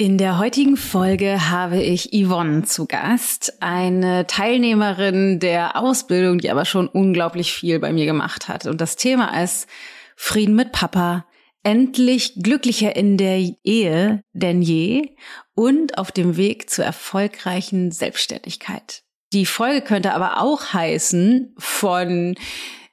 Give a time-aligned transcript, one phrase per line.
[0.00, 6.64] In der heutigen Folge habe ich Yvonne zu Gast, eine Teilnehmerin der Ausbildung, die aber
[6.64, 8.64] schon unglaublich viel bei mir gemacht hat.
[8.64, 9.68] Und das Thema ist
[10.16, 11.26] Frieden mit Papa,
[11.62, 15.16] endlich glücklicher in der Ehe denn je
[15.54, 19.02] und auf dem Weg zur erfolgreichen Selbstständigkeit.
[19.34, 22.36] Die Folge könnte aber auch heißen von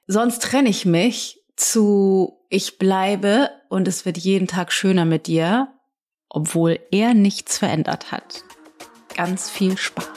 [0.08, 5.70] sonst trenne ich mich zu ich bleibe und es wird jeden Tag schöner mit dir
[6.30, 8.44] obwohl er nichts verändert hat.
[9.16, 10.08] Ganz viel Spaß.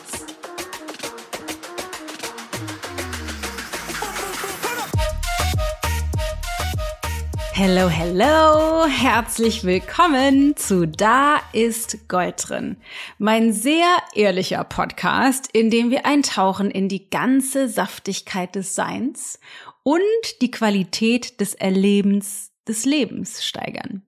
[7.63, 12.79] Hello, hello, herzlich willkommen zu Da ist Gold drin.
[13.19, 19.39] Mein sehr ehrlicher Podcast, in dem wir eintauchen in die ganze Saftigkeit des Seins
[19.83, 20.01] und
[20.41, 24.05] die Qualität des Erlebens des Lebens steigern.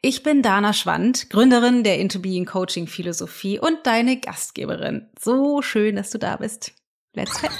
[0.00, 5.08] Ich bin Dana Schwand, Gründerin der Into Being Coaching Philosophie und deine Gastgeberin.
[5.20, 6.72] So schön, dass du da bist.
[7.14, 7.52] Let's fetz.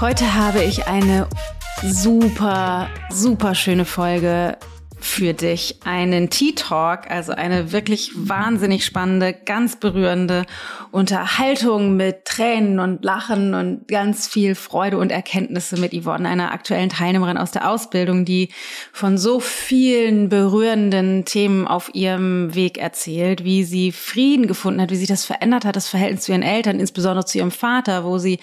[0.00, 1.28] Heute habe ich eine
[1.82, 4.56] super, super schöne Folge
[5.04, 10.44] für dich einen Tea Talk, also eine wirklich wahnsinnig spannende, ganz berührende
[10.90, 16.88] Unterhaltung mit Tränen und Lachen und ganz viel Freude und Erkenntnisse mit Yvonne, einer aktuellen
[16.88, 18.48] Teilnehmerin aus der Ausbildung, die
[18.92, 24.96] von so vielen berührenden Themen auf ihrem Weg erzählt, wie sie Frieden gefunden hat, wie
[24.96, 28.40] sich das verändert hat, das Verhältnis zu ihren Eltern, insbesondere zu ihrem Vater, wo sie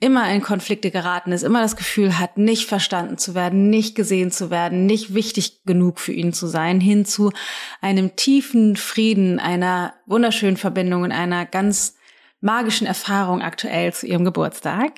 [0.00, 4.30] immer in Konflikte geraten ist, immer das Gefühl hat, nicht verstanden zu werden, nicht gesehen
[4.30, 7.32] zu werden, nicht wichtig genug für ihn zu sein, hin zu
[7.80, 11.96] einem tiefen Frieden, einer wunderschönen Verbindung und einer ganz
[12.40, 14.92] magischen Erfahrung aktuell zu ihrem Geburtstag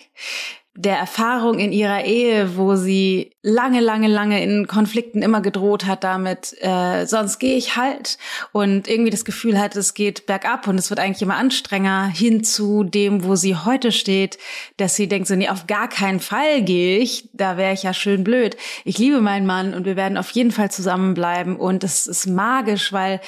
[0.83, 6.05] der Erfahrung in ihrer Ehe, wo sie lange, lange, lange in Konflikten immer gedroht hat
[6.05, 8.17] damit, äh, sonst gehe ich halt
[8.53, 12.45] und irgendwie das Gefühl hat, es geht bergab und es wird eigentlich immer anstrenger hin
[12.45, 14.39] zu dem, wo sie heute steht,
[14.79, 17.93] dass sie denkt so, nee, auf gar keinen Fall gehe ich, da wäre ich ja
[17.93, 18.57] schön blöd.
[18.85, 22.93] Ich liebe meinen Mann und wir werden auf jeden Fall zusammenbleiben und es ist magisch,
[22.93, 23.21] weil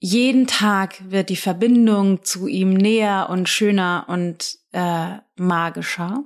[0.00, 6.24] jeden Tag wird die Verbindung zu ihm näher und schöner und äh, magischer.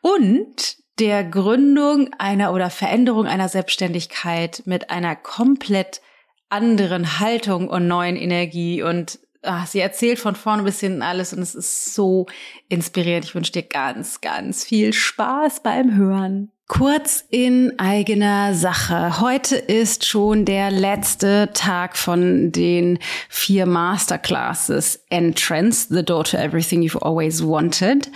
[0.00, 6.00] Und der Gründung einer oder Veränderung einer Selbstständigkeit mit einer komplett
[6.48, 11.40] anderen Haltung und neuen Energie und ach, sie erzählt von vorne bis hinten alles und
[11.40, 12.26] es ist so
[12.68, 13.26] inspirierend.
[13.26, 16.50] Ich wünsche dir ganz, ganz viel Spaß beim Hören.
[16.68, 19.20] Kurz in eigener Sache.
[19.20, 26.82] Heute ist schon der letzte Tag von den vier Masterclasses Entrance, The Door to Everything
[26.82, 28.10] You've Always Wanted.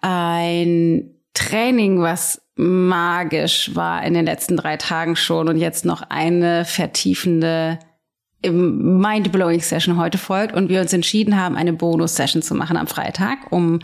[0.00, 6.64] Ein Training, was magisch war in den letzten drei Tagen schon und jetzt noch eine
[6.64, 7.80] vertiefende
[8.42, 13.50] Mind-Blowing Session heute folgt und wir uns entschieden haben, eine Bonus-Session zu machen am Freitag
[13.50, 13.80] um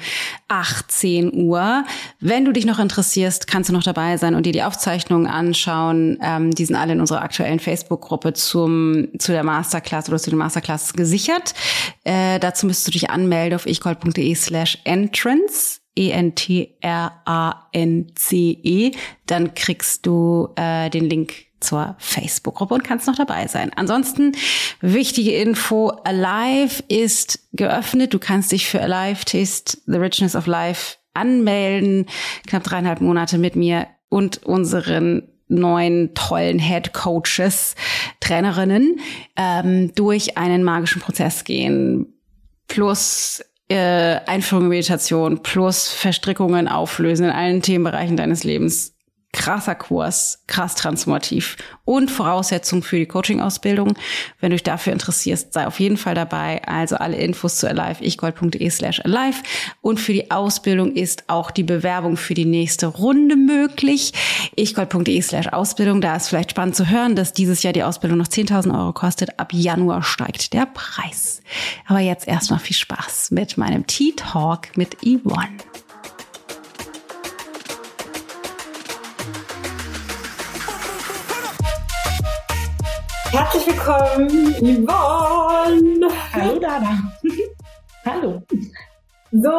[0.46, 1.84] 18 Uhr.
[2.20, 6.18] Wenn du dich noch interessierst, kannst du noch dabei sein und dir die Aufzeichnungen anschauen.
[6.22, 10.38] Ähm, die sind alle in unserer aktuellen Facebook-Gruppe zum zu der Masterclass oder zu den
[10.38, 11.54] Masterclasses gesichert.
[12.04, 15.80] Äh, dazu müsstest du dich anmelden auf ichgold.de slash entrance.
[15.96, 16.72] E-N-T-R-A-N-C-E,
[18.88, 18.96] -E.
[19.26, 23.70] dann kriegst du äh, den Link zur Facebook-Gruppe und kannst noch dabei sein.
[23.74, 24.32] Ansonsten
[24.80, 28.12] wichtige Info, Alive ist geöffnet.
[28.12, 32.06] Du kannst dich für Alive Taste The Richness of Life anmelden.
[32.46, 37.74] Knapp dreieinhalb Monate mit mir und unseren neuen tollen Head Coaches,
[38.20, 39.00] Trainerinnen
[39.36, 42.06] ähm, durch einen magischen Prozess gehen.
[42.66, 48.93] Plus äh, Einführung in Meditation, plus Verstrickungen auflösen in allen Themenbereichen deines Lebens
[49.34, 53.94] krasser Kurs, krass transformativ und Voraussetzung für die Coaching-Ausbildung.
[54.40, 56.62] Wenn du dich dafür interessierst, sei auf jeden Fall dabei.
[56.66, 59.42] Also alle Infos zu alive, ichgold.de slash alive.
[59.82, 64.12] Und für die Ausbildung ist auch die Bewerbung für die nächste Runde möglich.
[64.56, 66.00] ichgold.de slash Ausbildung.
[66.00, 69.38] Da ist vielleicht spannend zu hören, dass dieses Jahr die Ausbildung noch 10.000 Euro kostet.
[69.40, 71.42] Ab Januar steigt der Preis.
[71.86, 75.58] Aber jetzt erstmal viel Spaß mit meinem Tea Talk mit Yvonne.
[83.34, 84.28] Herzlich willkommen,
[84.60, 86.08] Yvonne.
[86.32, 87.12] Hallo Dana.
[88.06, 88.42] Hallo.
[89.32, 89.50] So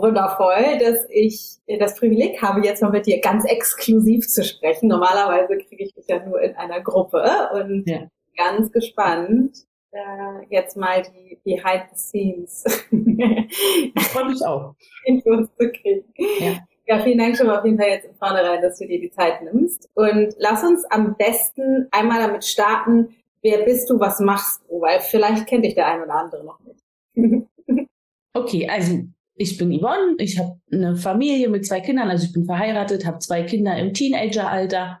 [0.00, 4.88] wundervoll, dass ich das Privileg habe, jetzt mal mit dir ganz exklusiv zu sprechen.
[4.88, 8.08] Normalerweise kriege ich dich ja nur in einer Gruppe und ja.
[8.34, 9.58] ganz gespannt,
[9.90, 12.64] äh, jetzt mal die Behind the Scenes.
[12.90, 14.74] ich freue mich auch.
[15.04, 16.14] Infos zu kriegen.
[16.40, 16.60] Ja.
[16.88, 19.10] Ja, vielen Dank schon mal auf jeden Fall jetzt in vornherein, dass du dir die
[19.10, 19.90] Zeit nimmst.
[19.92, 24.80] Und lass uns am besten einmal damit starten, wer bist du, was machst du?
[24.80, 26.82] Weil vielleicht kennt dich der ein oder andere noch nicht.
[28.32, 29.02] okay, also
[29.34, 33.18] ich bin Yvonne, ich habe eine Familie mit zwei Kindern, also ich bin verheiratet, habe
[33.18, 35.00] zwei Kinder im Teenageralter,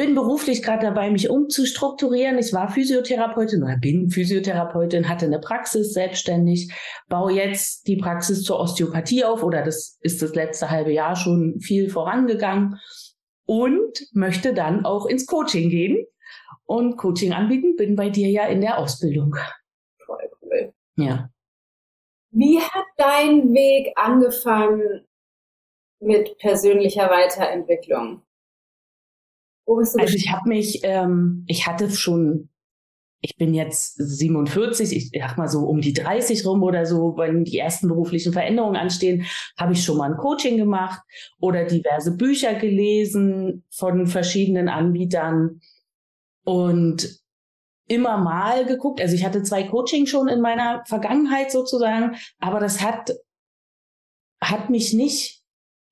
[0.00, 2.38] bin beruflich gerade dabei, mich umzustrukturieren.
[2.38, 6.72] Ich war Physiotherapeutin oder bin Physiotherapeutin, hatte eine Praxis selbstständig,
[7.10, 11.60] baue jetzt die Praxis zur Osteopathie auf oder das ist das letzte halbe Jahr schon
[11.60, 12.80] viel vorangegangen
[13.44, 16.06] und möchte dann auch ins Coaching gehen
[16.64, 17.76] und Coaching anbieten.
[17.76, 19.36] Bin bei dir ja in der Ausbildung.
[20.06, 20.72] Voll cool.
[20.96, 21.28] Ja.
[22.30, 25.04] Wie hat dein Weg angefangen
[25.98, 28.22] mit persönlicher Weiterentwicklung?
[29.70, 30.00] Wo bist du?
[30.00, 32.48] Also ich habe mich, ähm, ich hatte schon,
[33.20, 37.44] ich bin jetzt 47, ich sag mal so um die 30 rum oder so, wenn
[37.44, 39.26] die ersten beruflichen Veränderungen anstehen,
[39.56, 41.00] habe ich schon mal ein Coaching gemacht
[41.38, 45.60] oder diverse Bücher gelesen von verschiedenen Anbietern
[46.44, 47.20] und
[47.86, 49.00] immer mal geguckt.
[49.00, 53.12] Also ich hatte zwei Coaching schon in meiner Vergangenheit sozusagen, aber das hat,
[54.42, 55.39] hat mich nicht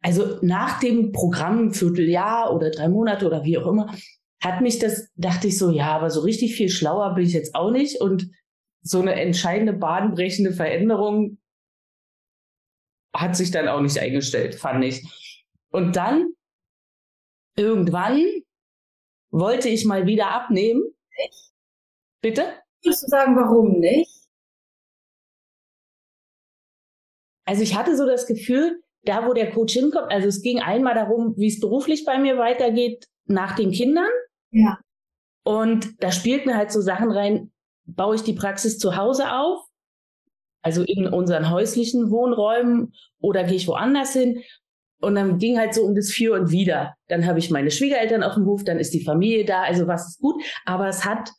[0.00, 3.94] also nach dem Programm, Vierteljahr oder drei Monate oder wie auch immer,
[4.40, 7.54] hat mich das, dachte ich so, ja, aber so richtig viel schlauer bin ich jetzt
[7.54, 8.00] auch nicht.
[8.00, 8.30] Und
[8.82, 11.38] so eine entscheidende, bahnbrechende Veränderung
[13.14, 15.04] hat sich dann auch nicht eingestellt, fand ich.
[15.70, 16.32] Und dann,
[17.56, 18.22] irgendwann,
[19.30, 20.82] wollte ich mal wieder abnehmen.
[21.10, 21.52] Echt?
[22.22, 22.62] Bitte?
[22.82, 24.28] Würdest du sagen, warum nicht?
[27.44, 30.94] Also ich hatte so das Gefühl, da, wo der Coach hinkommt, also es ging einmal
[30.94, 34.10] darum, wie es beruflich bei mir weitergeht nach den Kindern.
[34.50, 34.78] Ja.
[35.44, 37.50] Und da spielten halt so Sachen rein,
[37.87, 39.60] baue ich die Praxis zu Hause auf,
[40.62, 44.43] also in unseren häuslichen Wohnräumen oder gehe ich woanders hin.
[45.00, 46.94] Und dann ging halt so um das Für und Wider.
[47.06, 50.08] Dann habe ich meine Schwiegereltern auf dem Hof, dann ist die Familie da, also was
[50.08, 50.43] ist gut.
[50.66, 51.31] Aber es hat,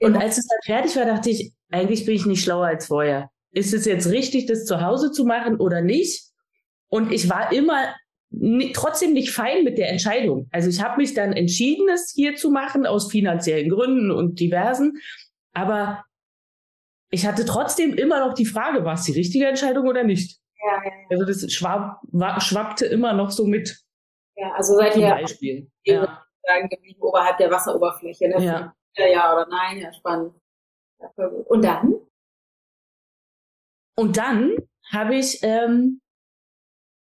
[0.00, 3.30] und als es dann fertig war, dachte ich, eigentlich bin ich nicht schlauer als vorher.
[3.52, 6.33] Ist es jetzt richtig, das zu Hause zu machen oder nicht?
[6.94, 7.92] Und ich war immer
[8.72, 10.48] trotzdem nicht fein mit der Entscheidung.
[10.52, 15.00] Also ich habe mich dann entschieden, es hier zu machen, aus finanziellen Gründen und diversen.
[15.52, 16.04] Aber
[17.10, 20.38] ich hatte trotzdem immer noch die Frage, war es die richtige Entscheidung oder nicht?
[20.64, 20.92] Ja, ja.
[21.10, 23.76] Also das schwapp, war, schwappte immer noch so mit.
[24.36, 25.68] Ja, also seid ihr Beispiel.
[25.82, 26.22] Ja.
[26.70, 28.28] geblieben oberhalb der Wasseroberfläche.
[28.28, 28.36] Ne?
[28.44, 28.74] Ja.
[28.96, 29.06] ja.
[29.08, 30.32] Ja oder nein, ja, spannend.
[31.48, 31.94] Und dann?
[33.96, 34.56] Und dann
[34.92, 36.00] habe ich ähm,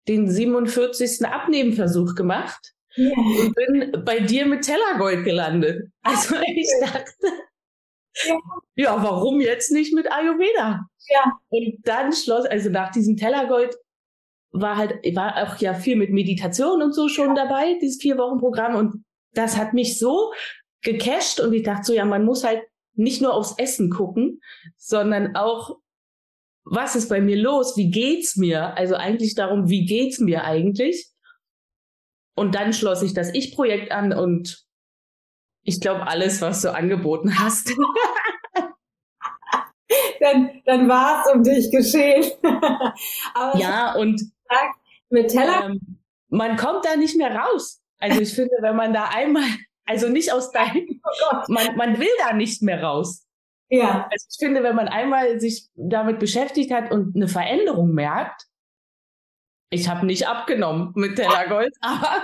[0.08, 1.25] den 47.
[1.26, 3.12] Abnehmenversuch gemacht ja.
[3.16, 5.88] und bin bei dir mit Tellergold gelandet.
[6.02, 7.12] Also ich dachte,
[8.25, 8.38] ja.
[8.76, 10.87] ja, warum jetzt nicht mit Ayurveda?
[11.08, 11.32] Ja.
[11.49, 13.76] Und dann schloss, also nach diesem Tellergold
[14.52, 17.44] war halt, war auch ja viel mit Meditation und so schon ja.
[17.46, 18.76] dabei, dieses vier Wochen Programm.
[18.76, 20.32] Und das hat mich so
[20.82, 22.62] gecasht und ich dachte so, ja, man muss halt
[22.94, 24.40] nicht nur aufs Essen gucken,
[24.76, 25.78] sondern auch
[26.64, 27.76] was ist bei mir los?
[27.76, 28.76] Wie geht's mir?
[28.76, 31.08] Also eigentlich darum, wie geht's mir eigentlich?
[32.34, 34.64] Und dann schloss ich das Ich-Projekt an und
[35.64, 37.72] ich glaube alles, was du angeboten hast.
[40.20, 42.30] dann dann war es um dich geschehen.
[43.34, 44.22] Aber ja, und
[45.10, 45.66] mit Teller.
[45.66, 45.98] Ähm,
[46.28, 47.82] man kommt da nicht mehr raus.
[47.98, 49.44] Also ich finde, wenn man da einmal,
[49.84, 51.00] also nicht aus deinem,
[51.31, 53.26] oh man, man will da nicht mehr raus.
[53.72, 54.06] Ja.
[54.10, 58.46] Also ich finde, wenn man einmal sich damit beschäftigt hat und eine Veränderung merkt,
[59.70, 62.22] ich habe nicht abgenommen mit Tellergold, aber,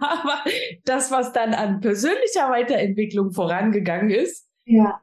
[0.00, 0.42] aber
[0.84, 5.00] das, was dann an persönlicher Weiterentwicklung vorangegangen ist, ja.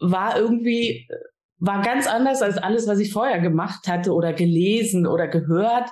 [0.00, 1.08] war irgendwie,
[1.56, 5.88] war ganz anders als alles, was ich vorher gemacht hatte oder gelesen oder gehört.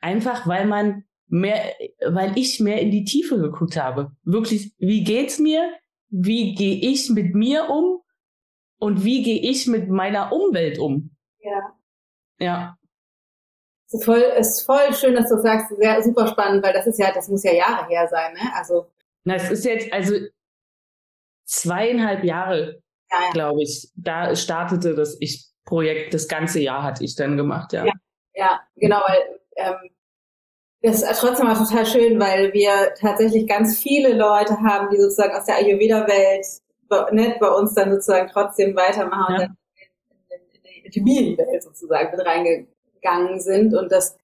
[0.00, 1.74] Einfach weil man mehr,
[2.06, 4.12] weil ich mehr in die Tiefe geguckt habe.
[4.22, 5.72] Wirklich, wie geht's mir?
[6.12, 8.02] Wie gehe ich mit mir um
[8.78, 11.16] und wie gehe ich mit meiner Umwelt um.
[11.40, 11.76] Ja.
[12.38, 12.78] Ja.
[13.86, 16.98] Es ist voll, ist voll schön, dass du sagst, sehr super spannend, weil das ist
[16.98, 18.40] ja, das muss ja Jahre her sein, ne?
[18.54, 18.90] Also.
[19.24, 20.14] Na, es ist jetzt, also
[21.44, 23.30] zweieinhalb Jahre, ja, ja.
[23.32, 23.90] glaube ich.
[23.94, 27.86] Da startete das Ich-Projekt, das ganze Jahr hatte ich dann gemacht, ja.
[27.86, 27.92] Ja,
[28.34, 29.90] ja genau, weil ähm,
[30.82, 35.34] das ist trotzdem auch total schön, weil wir tatsächlich ganz viele Leute haben, die sozusagen
[35.34, 36.46] aus der Ayurveda-Welt
[37.12, 39.46] ne, bei uns dann sozusagen trotzdem weitermachen ja.
[39.46, 39.56] und
[40.28, 40.40] dann
[40.84, 43.74] in, die Familienwelt sozusagen mit reingegangen sind.
[43.74, 44.16] Und das,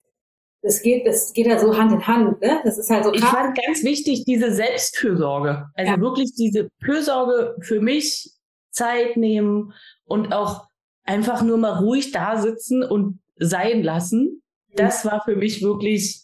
[0.61, 2.59] das geht, das geht halt so Hand in Hand, ne?
[2.63, 3.13] Das ist halt so.
[3.13, 5.69] Ich fand ganz wichtig diese Selbstfürsorge.
[5.75, 5.99] Also ja.
[5.99, 8.31] wirklich diese Fürsorge für mich,
[8.71, 9.73] Zeit nehmen
[10.05, 10.67] und auch
[11.03, 14.39] einfach nur mal ruhig da sitzen und sein lassen
[14.75, 16.21] das war für mich wirklich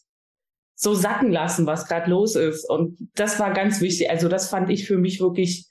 [0.75, 2.69] so sacken lassen, was gerade los ist.
[2.69, 4.09] Und das war ganz wichtig.
[4.09, 5.67] Also das fand ich für mich wirklich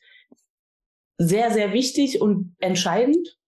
[1.19, 3.39] sehr, sehr wichtig und entscheidend,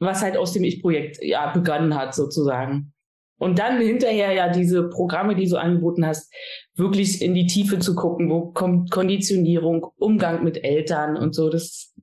[0.00, 2.92] was halt aus dem Ich-Projekt ja begonnen hat, sozusagen.
[3.38, 6.32] Und dann hinterher ja diese Programme, die du angeboten hast,
[6.74, 11.50] wirklich in die Tiefe zu gucken, wo kommt Konditionierung, Umgang mit Eltern und so.
[11.50, 11.94] Das,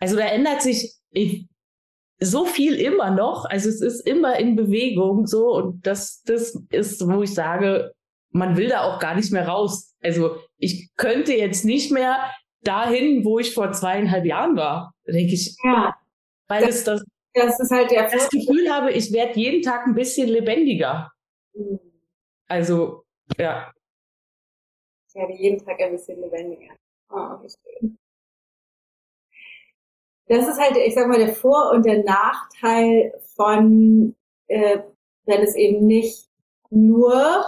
[0.00, 1.46] also da ändert sich ich,
[2.20, 3.44] so viel immer noch.
[3.44, 7.92] Also es ist immer in Bewegung so und das, das ist, wo ich sage,
[8.30, 9.94] man will da auch gar nicht mehr raus.
[10.02, 12.30] Also ich könnte jetzt nicht mehr
[12.62, 15.56] dahin, wo ich vor zweieinhalb Jahren war, denke ich.
[15.62, 15.94] Ja.
[16.48, 17.04] Weil das, es das,
[17.34, 21.10] das ist halt der das Gefühl habe, ich werde jeden Tag ein bisschen lebendiger.
[21.54, 21.78] Mhm.
[22.46, 23.04] Also,
[23.38, 23.72] ja.
[25.08, 26.74] Ich werde jeden Tag ein bisschen lebendiger.
[27.10, 27.98] Oh, schön.
[30.26, 34.14] Das ist halt, ich sag mal, der Vor- und der Nachteil von,
[34.48, 34.78] äh,
[35.26, 36.28] wenn es eben nicht
[36.70, 37.44] nur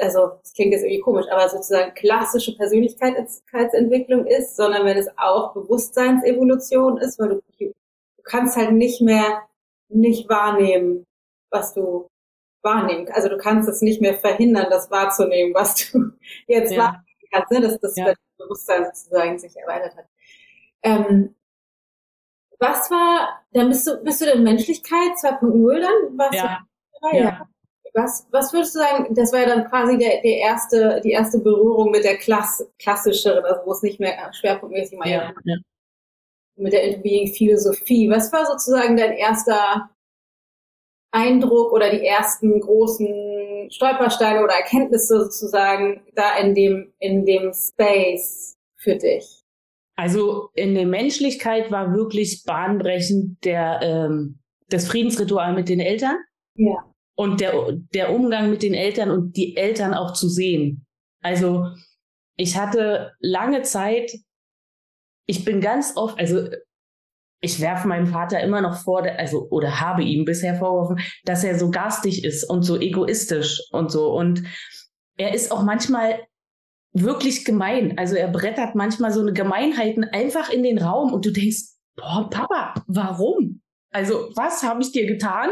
[0.00, 5.52] also das klingt jetzt irgendwie komisch, aber sozusagen klassische Persönlichkeitsentwicklung ist, sondern wenn es auch
[5.52, 7.72] Bewusstseinsevolution ist, weil du, du
[8.22, 9.42] kannst halt nicht mehr
[9.88, 11.06] nicht wahrnehmen,
[11.50, 12.08] was du
[12.62, 13.08] wahrnehmen.
[13.10, 16.10] Also du kannst es nicht mehr verhindern, das wahrzunehmen, was du
[16.46, 16.78] jetzt ja.
[16.78, 17.60] wahrnehmen kannst, ne?
[17.60, 18.14] dass das ja.
[18.36, 20.06] Bewusstsein sozusagen sich erweitert hat.
[20.82, 21.34] Ähm,
[22.58, 26.18] was war, dann bist du, bist du denn Menschlichkeit 2.0 dann?
[26.18, 26.66] Was ja.
[27.12, 27.18] ja.
[27.18, 27.48] ja.
[27.94, 31.38] Was, was würdest du sagen, das war ja dann quasi der, der erste, die erste
[31.38, 35.56] Berührung mit der Klass, klassischeren, also wo es nicht mehr schwerpunktmäßig mal ja, ja.
[36.56, 38.10] mit der Interviewing Philosophie.
[38.10, 39.90] Was war sozusagen dein erster
[41.10, 48.56] Eindruck oder die ersten großen Stolpersteine oder Erkenntnisse sozusagen da in dem, in dem Space
[48.76, 49.37] für dich?
[49.98, 54.38] Also in der Menschlichkeit war wirklich bahnbrechend der, ähm,
[54.68, 56.16] das Friedensritual mit den Eltern.
[56.54, 56.84] Ja
[57.18, 60.86] und der, der Umgang mit den Eltern und die Eltern auch zu sehen.
[61.20, 61.66] Also
[62.36, 64.12] ich hatte lange Zeit,
[65.26, 66.48] ich bin ganz oft, also
[67.40, 71.58] ich werfe meinem Vater immer noch vor, also oder habe ihm bisher vorgeworfen, dass er
[71.58, 74.12] so garstig ist und so egoistisch und so.
[74.12, 74.44] Und
[75.16, 76.20] er ist auch manchmal
[76.92, 77.96] wirklich gemein.
[77.98, 81.64] Also er brettert manchmal so eine Gemeinheiten einfach in den Raum und du denkst,
[81.96, 83.60] boah, Papa, warum?
[83.90, 85.50] Also was habe ich dir getan?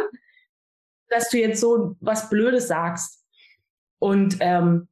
[1.09, 3.25] dass du jetzt so was Blödes sagst.
[3.99, 4.89] Und ähm,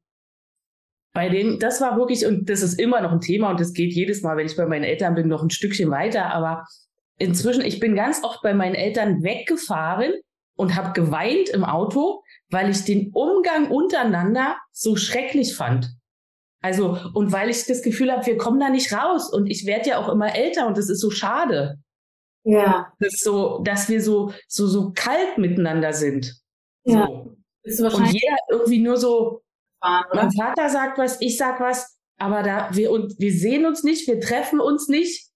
[1.12, 3.92] bei denen, das war wirklich, und das ist immer noch ein Thema und das geht
[3.92, 6.32] jedes Mal, wenn ich bei meinen Eltern bin, noch ein Stückchen weiter.
[6.32, 6.66] Aber
[7.18, 10.12] inzwischen, ich bin ganz oft bei meinen Eltern weggefahren
[10.56, 15.90] und habe geweint im Auto, weil ich den Umgang untereinander so schrecklich fand.
[16.64, 19.90] Also, und weil ich das Gefühl habe, wir kommen da nicht raus und ich werde
[19.90, 21.78] ja auch immer älter und das ist so schade.
[22.42, 22.90] Ja.
[23.00, 26.40] Das so, dass wir so, so, so kalt miteinander sind.
[26.84, 27.06] Ja.
[27.66, 27.84] So.
[27.84, 29.42] Und jeder irgendwie nur so,
[29.78, 33.82] fahren, mein Vater sagt was, ich sag was, aber da, wir, und wir sehen uns
[33.82, 35.28] nicht, wir treffen uns nicht.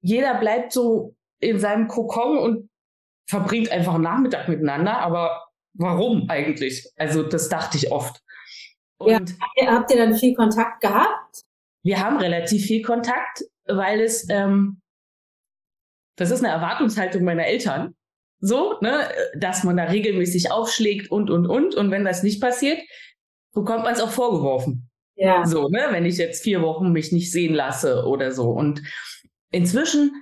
[0.00, 2.70] Jeder bleibt so in seinem Kokon und
[3.28, 5.44] verbringt einfach einen Nachmittag miteinander, aber
[5.74, 6.88] warum eigentlich?
[6.96, 8.22] Also, das dachte ich oft.
[9.00, 11.42] Und ja, habt ihr dann viel Kontakt gehabt?
[11.82, 14.82] Wir haben relativ viel Kontakt, weil es, ähm,
[16.16, 17.94] das ist eine Erwartungshaltung meiner Eltern.
[18.40, 21.74] So, ne, dass man da regelmäßig aufschlägt und, und, und.
[21.74, 22.78] Und wenn das nicht passiert,
[23.54, 24.90] bekommt man es auch vorgeworfen.
[25.14, 25.46] Ja.
[25.46, 28.50] So, ne, wenn ich jetzt vier Wochen mich nicht sehen lasse oder so.
[28.50, 28.82] Und
[29.50, 30.12] inzwischen,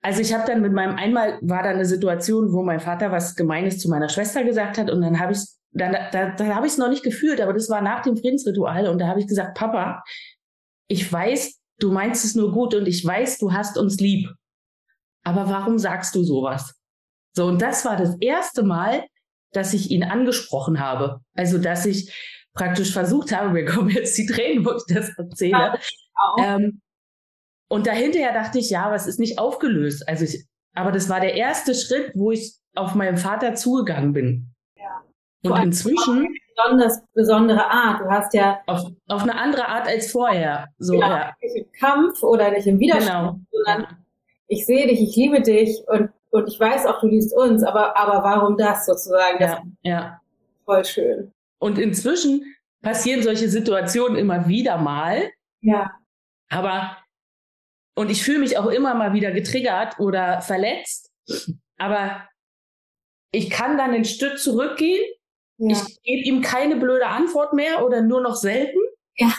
[0.00, 3.34] also ich habe dann mit meinem, einmal war da eine Situation, wo mein Vater was
[3.34, 6.72] Gemeines zu meiner Schwester gesagt hat und dann habe ich, dann, da, da habe ich
[6.72, 9.56] es noch nicht gefühlt, aber das war nach dem Friedensritual und da habe ich gesagt,
[9.56, 10.02] Papa,
[10.88, 14.28] ich weiß, du meinst es nur gut und ich weiß, du hast uns lieb
[15.26, 16.76] aber warum sagst du sowas?
[17.34, 19.04] So, und das war das erste Mal,
[19.52, 21.20] dass ich ihn angesprochen habe.
[21.34, 22.14] Also, dass ich
[22.54, 25.50] praktisch versucht habe, mir kommen jetzt die Tränen, wo ich das erzähle.
[25.58, 25.78] Ja,
[26.38, 26.80] ähm,
[27.68, 30.08] und dahinterher dachte ich, ja, was ist nicht aufgelöst?
[30.08, 34.54] Also ich, aber das war der erste Schritt, wo ich auf meinen Vater zugegangen bin.
[35.52, 36.34] Und inzwischen.
[36.56, 38.00] Besonders besondere Art.
[38.00, 38.60] Du hast ja.
[38.66, 40.68] Auf, auf eine andere Art als vorher.
[40.78, 41.32] So, genau, ja.
[41.42, 43.40] Nicht im Kampf oder nicht im Widerstand, genau.
[43.50, 43.96] sondern
[44.48, 47.96] ich sehe dich, ich liebe dich und, und ich weiß auch, du liebst uns, aber,
[47.96, 49.38] aber warum das sozusagen?
[49.38, 50.20] Das ja, ja.
[50.64, 51.32] Voll schön.
[51.58, 55.30] Und inzwischen passieren solche Situationen immer wieder mal.
[55.60, 55.90] Ja.
[56.48, 56.96] Aber,
[57.94, 61.10] und ich fühle mich auch immer mal wieder getriggert oder verletzt,
[61.78, 62.28] aber
[63.32, 65.02] ich kann dann ein Stück zurückgehen.
[65.58, 65.76] Ja.
[65.76, 68.78] Ich gebe ihm keine blöde Antwort mehr oder nur noch selten.
[69.16, 69.32] Ja.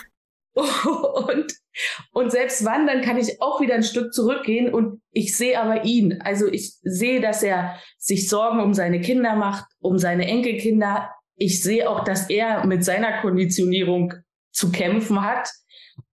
[0.54, 1.52] Und,
[2.12, 6.20] und selbst wandern kann ich auch wieder ein Stück zurückgehen und ich sehe aber ihn.
[6.22, 11.10] Also ich sehe, dass er sich Sorgen um seine Kinder macht, um seine Enkelkinder.
[11.36, 14.14] Ich sehe auch, dass er mit seiner Konditionierung
[14.50, 15.48] zu kämpfen hat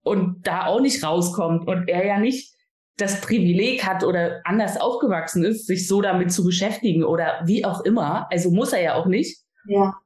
[0.04, 2.54] und da auch nicht rauskommt und er ja nicht
[2.98, 7.82] das Privileg hat oder anders aufgewachsen ist, sich so damit zu beschäftigen oder wie auch
[7.82, 8.28] immer.
[8.32, 9.45] Also muss er ja auch nicht.
[9.68, 10.00] Ja.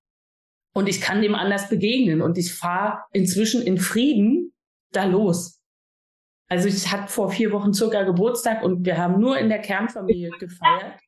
[0.74, 4.54] Und ich kann dem anders begegnen und ich fahre inzwischen in Frieden
[4.92, 5.60] da los.
[6.48, 10.32] Also ich hatte vor vier Wochen circa Geburtstag und wir haben nur in der Kernfamilie
[10.40, 11.00] gefeiert.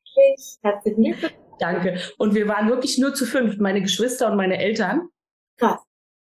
[0.62, 1.34] Herzlichen Glückwunsch.
[1.58, 2.00] Danke.
[2.18, 5.08] Und wir waren wirklich nur zu fünf, meine Geschwister und meine Eltern.
[5.58, 5.80] Krass.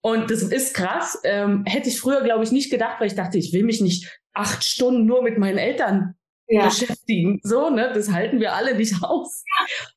[0.03, 1.21] Und das ist krass.
[1.25, 4.21] Ähm, hätte ich früher, glaube ich, nicht gedacht, weil ich dachte, ich will mich nicht
[4.35, 6.15] acht Stunden nur mit meinen Eltern
[6.47, 6.67] ja.
[6.67, 7.41] beschäftigen.
[7.43, 7.91] So, ne?
[7.93, 9.45] Das halten wir alle nicht aus.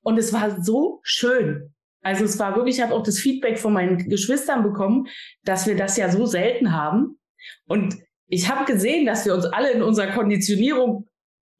[0.02, 1.74] Und es war so schön.
[2.01, 5.08] Also es war wirklich, ich habe auch das Feedback von meinen Geschwistern bekommen,
[5.44, 7.20] dass wir das ja so selten haben.
[7.68, 11.08] Und ich habe gesehen, dass wir uns alle in unserer Konditionierung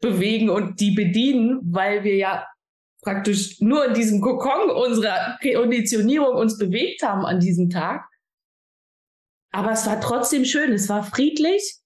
[0.02, 2.46] bewegen und die bedienen, weil wir ja
[3.02, 8.06] praktisch nur in diesem Kokon unserer Konditionierung uns bewegt haben an diesem Tag.
[9.52, 11.80] Aber es war trotzdem schön, es war friedlich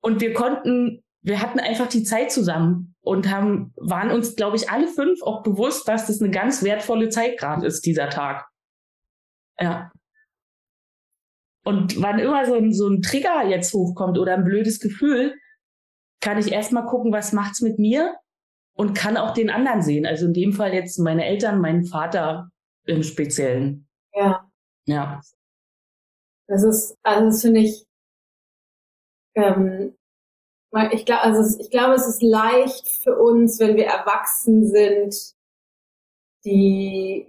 [0.00, 4.70] und wir konnten, wir hatten einfach die Zeit zusammen und haben, waren uns, glaube ich,
[4.70, 8.48] alle fünf auch bewusst, dass das eine ganz wertvolle Zeit gerade ist, dieser Tag.
[9.60, 9.92] Ja.
[11.64, 15.34] Und wann immer so ein, so ein Trigger jetzt hochkommt oder ein blödes Gefühl,
[16.20, 18.16] kann ich erstmal gucken, was macht's mit mir
[18.74, 20.06] und kann auch den anderen sehen.
[20.06, 22.50] Also in dem Fall jetzt meine Eltern, meinen Vater
[22.86, 23.86] im Speziellen.
[24.14, 24.50] Ja.
[24.86, 25.20] Ja.
[26.46, 27.86] Das ist, also das finde ich,
[29.34, 29.94] ähm,
[30.92, 35.34] ich glaube, also ich glaube, es ist leicht für uns, wenn wir erwachsen sind,
[36.44, 37.28] die,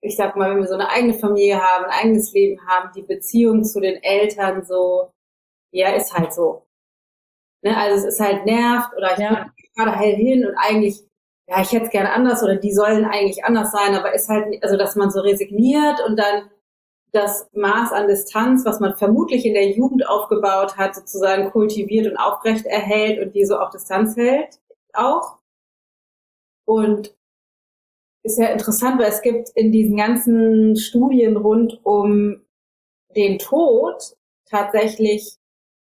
[0.00, 3.02] ich sag mal, wenn wir so eine eigene Familie haben, ein eigenes Leben haben, die
[3.02, 5.10] Beziehung zu den Eltern so,
[5.72, 6.66] ja, ist halt so.
[7.62, 7.76] Ne?
[7.76, 9.50] Also es ist halt nervt oder ich ja.
[9.74, 11.02] gerade hell hin und eigentlich,
[11.48, 14.62] ja, ich hätte es gerne anders oder die sollen eigentlich anders sein, aber ist halt,
[14.62, 16.50] also dass man so resigniert und dann
[17.14, 22.16] das Maß an Distanz, was man vermutlich in der Jugend aufgebaut hat, sozusagen kultiviert und
[22.16, 24.58] aufrecht erhält und die so auf Distanz hält,
[24.92, 25.38] auch.
[26.64, 27.14] Und
[28.24, 32.42] ist ja interessant, weil es gibt in diesen ganzen Studien rund um
[33.14, 34.16] den Tod
[34.50, 35.36] tatsächlich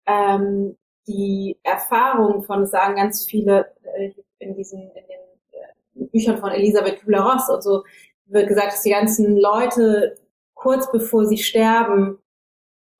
[0.07, 0.75] ähm,
[1.07, 6.99] die Erfahrung von, sagen ganz viele äh, in diesen in den äh, Büchern von Elisabeth
[7.01, 7.83] Kübler-Ross und so
[8.25, 10.17] wird gesagt, dass die ganzen Leute
[10.61, 12.19] kurz bevor sie sterben,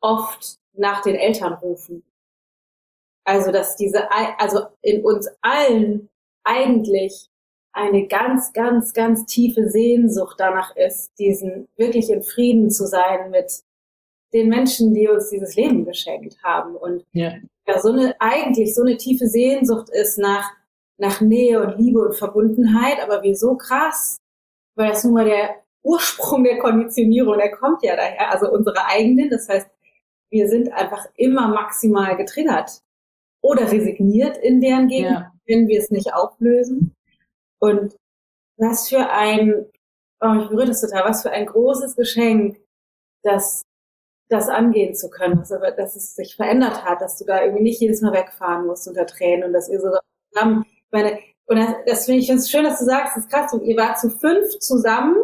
[0.02, 2.04] oft nach den Eltern rufen.
[3.24, 6.10] Also, dass diese, also in uns allen
[6.44, 7.28] eigentlich
[7.72, 13.62] eine ganz, ganz, ganz tiefe Sehnsucht danach ist, diesen wirklich in Frieden zu sein mit
[14.34, 16.76] den Menschen, die uns dieses Leben geschenkt haben.
[16.76, 17.34] Und ja.
[17.68, 20.52] ja, so eine, eigentlich so eine tiefe Sehnsucht ist nach,
[20.98, 24.18] nach Nähe und Liebe und Verbundenheit, aber wie so krass,
[24.76, 29.30] weil das nun mal der Ursprung der Konditionierung, der kommt ja daher, also unsere eigenen.
[29.30, 29.68] Das heißt,
[30.30, 32.82] wir sind einfach immer maximal getriggert
[33.42, 35.34] oder resigniert in deren Gegend, ja.
[35.46, 36.96] wenn wir es nicht auflösen.
[37.60, 37.96] Und
[38.58, 39.66] was für ein,
[40.22, 42.60] oh, ich berühre das total, was für ein großes Geschenk,
[43.24, 43.64] das,
[44.30, 47.82] das angehen zu können, dass, dass es sich verändert hat, dass du da irgendwie nicht
[47.82, 49.90] jedes Mal wegfahren musst unter Tränen und dass ihr so
[50.32, 53.54] zusammen, meine, und das, das finde ich, es schön, dass du sagst, das ist krass,
[53.54, 55.16] und ihr wart zu fünf zusammen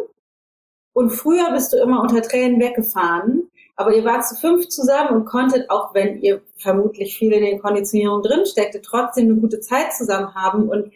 [0.98, 3.48] und früher bist du immer unter Tränen weggefahren.
[3.76, 7.60] Aber ihr wart zu fünf zusammen und konntet, auch wenn ihr vermutlich viel in den
[7.60, 10.68] Konditionierungen drinsteckte, trotzdem eine gute Zeit zusammen haben.
[10.68, 10.92] Und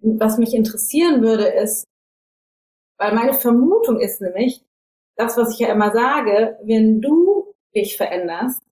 [0.00, 1.84] was mich interessieren würde, ist,
[2.96, 4.64] weil meine Vermutung ist nämlich,
[5.16, 8.62] das, was ich ja immer sage, wenn du dich veränderst,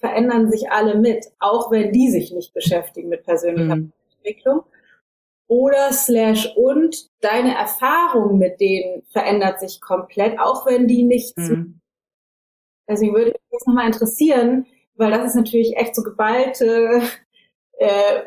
[0.00, 3.92] verändern sich alle mit, auch wenn die sich nicht beschäftigen mit persönlicher mhm.
[4.16, 4.64] Entwicklung
[5.48, 11.80] oder slash und deine Erfahrung mit denen verändert sich komplett, auch wenn die nicht mhm.
[12.88, 17.02] Deswegen würde mich das nochmal interessieren, weil das ist natürlich echt so geballte,
[17.78, 18.22] äh,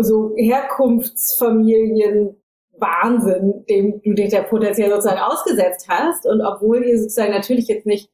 [0.00, 2.36] so Herkunftsfamilien
[2.78, 6.26] Wahnsinn, dem du dich ja potenziell sozusagen ausgesetzt hast.
[6.26, 8.10] Und obwohl ihr sozusagen natürlich jetzt nicht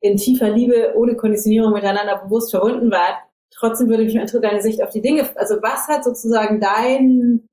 [0.00, 3.16] in tiefer Liebe ohne Konditionierung miteinander bewusst verbunden wart,
[3.50, 5.28] trotzdem würde mich interessieren, deine Sicht auf die Dinge.
[5.36, 7.48] Also was hat sozusagen dein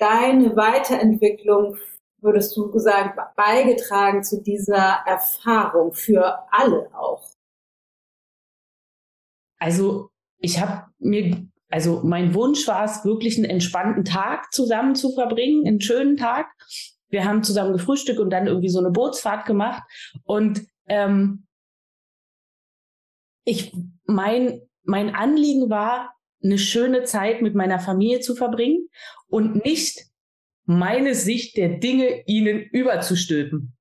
[0.00, 1.76] deine Weiterentwicklung,
[2.20, 7.30] würdest du sagen, beigetragen zu dieser Erfahrung für alle auch?
[9.58, 15.12] Also ich habe mir, also mein Wunsch war es, wirklich einen entspannten Tag zusammen zu
[15.12, 16.50] verbringen, einen schönen Tag.
[17.08, 19.82] Wir haben zusammen gefrühstückt und dann irgendwie so eine Bootsfahrt gemacht.
[20.24, 21.46] Und ähm,
[23.44, 28.88] ich, mein, mein Anliegen war, eine schöne Zeit mit meiner Familie zu verbringen
[29.28, 30.06] und nicht
[30.64, 33.76] meine Sicht der Dinge ihnen überzustülpen.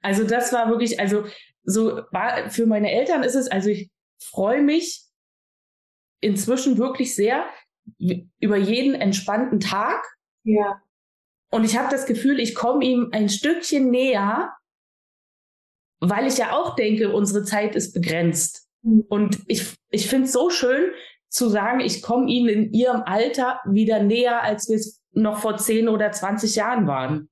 [0.00, 1.24] Also das war wirklich, also
[1.64, 5.04] so war für meine Eltern ist es, also ich freue mich
[6.20, 7.44] inzwischen wirklich sehr
[8.40, 10.04] über jeden entspannten Tag.
[10.44, 10.80] Ja.
[11.50, 14.52] Und ich habe das Gefühl, ich komme ihm ein Stückchen näher,
[16.00, 18.66] weil ich ja auch denke, unsere Zeit ist begrenzt.
[18.82, 19.04] Mhm.
[19.08, 20.92] Und ich, ich finde es so schön
[21.32, 25.56] zu sagen, ich komme ihnen in ihrem Alter wieder näher, als wir es noch vor
[25.56, 27.30] 10 oder 20 Jahren waren.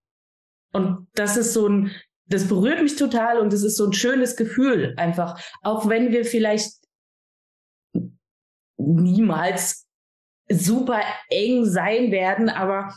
[0.72, 1.90] Und das ist so ein,
[2.26, 5.38] das berührt mich total und das ist so ein schönes Gefühl einfach.
[5.62, 6.72] Auch wenn wir vielleicht
[8.78, 9.86] niemals
[10.48, 12.94] super eng sein werden, aber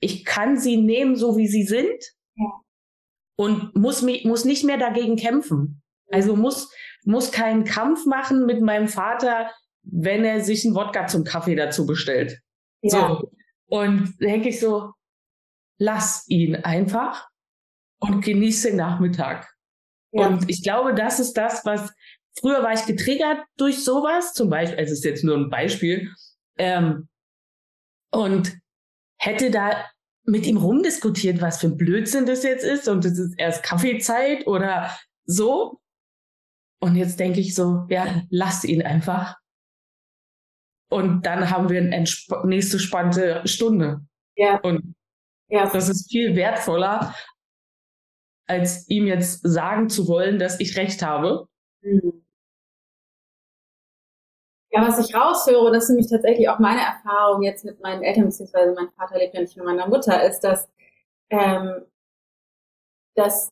[0.00, 2.14] ich kann sie nehmen, so wie sie sind
[3.36, 5.82] und muss mich, muss nicht mehr dagegen kämpfen.
[6.10, 6.70] Also muss,
[7.04, 9.50] muss keinen Kampf machen mit meinem Vater,
[9.84, 12.40] wenn er sich einen Wodka zum Kaffee dazu bestellt.
[12.82, 12.90] Ja.
[12.90, 13.32] So.
[13.66, 14.92] Und denke ich so,
[15.78, 17.28] lass ihn einfach
[17.98, 19.52] und genieße den Nachmittag.
[20.12, 20.28] Ja.
[20.28, 21.92] Und ich glaube, das ist das, was
[22.38, 26.10] früher war ich getriggert durch sowas, zum Beispiel, also es ist jetzt nur ein Beispiel,
[26.58, 27.08] ähm,
[28.12, 28.56] und
[29.18, 29.84] hätte da
[30.24, 34.46] mit ihm rumdiskutiert, was für ein Blödsinn das jetzt ist und es ist erst Kaffeezeit
[34.46, 34.90] oder
[35.26, 35.80] so.
[36.80, 39.36] Und jetzt denke ich so, ja, lass ihn einfach.
[40.94, 42.04] Und dann haben wir eine
[42.44, 44.06] nächste spannende Stunde.
[44.36, 44.60] Ja.
[44.60, 44.94] Und
[45.48, 45.68] ja.
[45.68, 47.12] das ist viel wertvoller,
[48.46, 51.48] als ihm jetzt sagen zu wollen, dass ich recht habe.
[51.82, 52.24] Mhm.
[54.70, 58.26] Ja, was ich raushöre, das ist nämlich tatsächlich auch meine Erfahrung jetzt mit meinen Eltern,
[58.26, 60.68] beziehungsweise mein Vater lebt ja nicht mit meiner Mutter, ist, dass,
[61.30, 61.86] ähm,
[63.16, 63.50] dass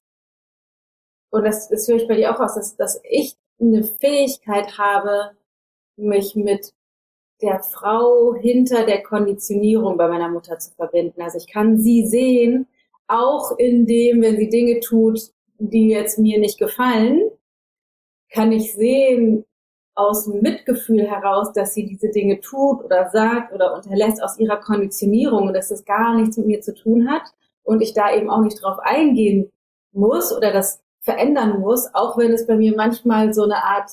[1.31, 5.37] und das, das höre ich bei dir auch aus, dass, dass ich eine Fähigkeit habe,
[5.96, 6.72] mich mit
[7.42, 11.20] der Frau hinter der Konditionierung bei meiner Mutter zu verbinden.
[11.20, 12.68] Also ich kann sie sehen,
[13.09, 15.20] auch in dem, wenn sie Dinge tut,
[15.59, 17.31] die jetzt mir nicht gefallen,
[18.31, 19.44] kann ich sehen,
[19.94, 24.57] aus dem Mitgefühl heraus, dass sie diese Dinge tut oder sagt oder unterlässt aus ihrer
[24.57, 27.22] Konditionierung und dass das gar nichts mit mir zu tun hat
[27.62, 29.50] und ich da eben auch nicht drauf eingehen
[29.92, 33.90] muss oder das verändern muss, auch wenn es bei mir manchmal so eine Art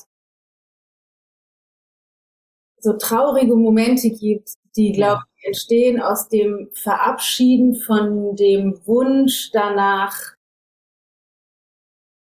[2.82, 10.16] so traurige Momente gibt, die, glaube ich, entstehen aus dem Verabschieden von dem Wunsch danach,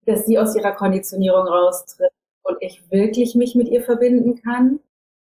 [0.07, 4.81] dass sie aus ihrer Konditionierung raustritt und ich wirklich mich mit ihr verbinden kann.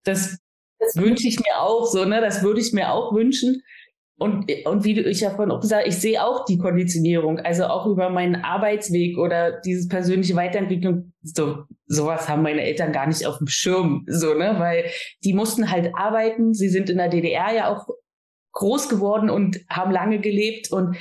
[0.04, 0.38] Das,
[0.78, 2.20] das wünsche ich mir auch so, ne?
[2.20, 3.62] Das würde ich mir auch wünschen.
[4.22, 7.86] Und, und wie ich ja vorhin auch gesagt ich sehe auch die Konditionierung, also auch
[7.86, 11.12] über meinen Arbeitsweg oder diese persönliche Weiterentwicklung.
[11.22, 14.54] So, sowas haben meine Eltern gar nicht auf dem Schirm, so, ne?
[14.58, 14.84] Weil
[15.24, 16.54] die mussten halt arbeiten.
[16.54, 17.88] Sie sind in der DDR ja auch
[18.52, 20.96] groß geworden und haben lange gelebt und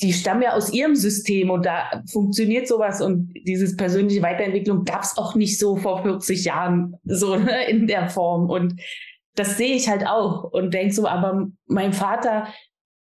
[0.00, 5.02] die stammen ja aus ihrem System und da funktioniert sowas und dieses persönliche Weiterentwicklung gab
[5.02, 8.80] es auch nicht so vor 40 Jahren so ne, in der Form und
[9.38, 12.48] das sehe ich halt auch und denke so, aber mein Vater,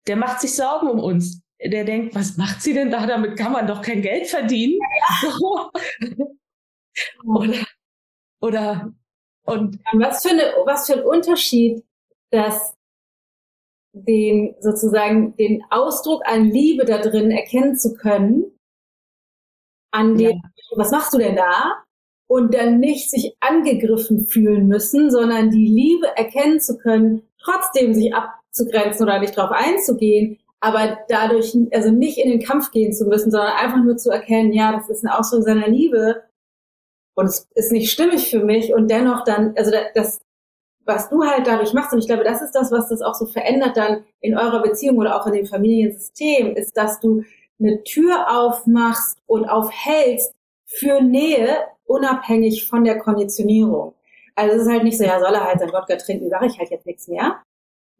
[0.08, 1.42] der macht sich Sorgen um uns.
[1.64, 3.06] Der denkt, was macht sie denn da?
[3.06, 4.80] Damit kann man doch kein Geld verdienen.
[5.22, 5.72] Ja.
[7.26, 7.66] oder,
[8.42, 8.94] oder,
[9.46, 9.80] und.
[9.94, 11.84] Was für, eine, was für ein Unterschied,
[12.32, 12.76] dass
[13.94, 18.58] den sozusagen den Ausdruck an Liebe da drin erkennen zu können,
[19.92, 20.78] an dem, ja.
[20.78, 21.84] was machst du denn da?
[22.34, 28.16] Und dann nicht sich angegriffen fühlen müssen, sondern die Liebe erkennen zu können, trotzdem sich
[28.16, 33.32] abzugrenzen oder nicht drauf einzugehen, aber dadurch also nicht in den Kampf gehen zu müssen,
[33.32, 36.24] sondern einfach nur zu erkennen, ja, das ist ein Ausdruck seiner Liebe
[37.16, 40.22] und es ist nicht stimmig für mich und dennoch dann, also das,
[40.86, 43.26] was du halt dadurch machst, und ich glaube, das ist das, was das auch so
[43.26, 47.26] verändert dann in eurer Beziehung oder auch in dem Familiensystem, ist, dass du
[47.60, 50.34] eine Tür aufmachst und aufhältst
[50.66, 51.58] für Nähe,
[51.92, 53.94] unabhängig von der Konditionierung.
[54.36, 56.58] Also es ist halt nicht so, ja, soll er halt sein Wodka trinken, sage ich
[56.58, 57.44] halt jetzt nichts mehr.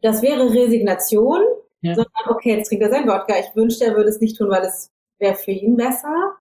[0.02, 1.42] Das wäre Resignation,
[1.82, 1.96] ja.
[1.96, 3.36] sondern okay, jetzt trinkt er sein Wodka.
[3.38, 6.38] Ich wünschte, er würde es nicht tun, weil es wäre für ihn besser.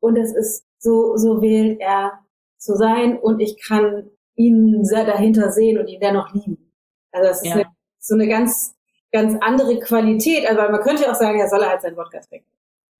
[0.00, 2.20] Und es ist so, so wählt er
[2.58, 6.72] zu sein und ich kann ihn sehr dahinter sehen und ihn dennoch lieben.
[7.10, 7.54] Also das ist ja.
[7.54, 7.64] eine,
[7.98, 8.74] so eine ganz,
[9.10, 10.48] ganz andere Qualität.
[10.48, 12.50] Also man könnte auch sagen, er soll halt sein Wodka trinken.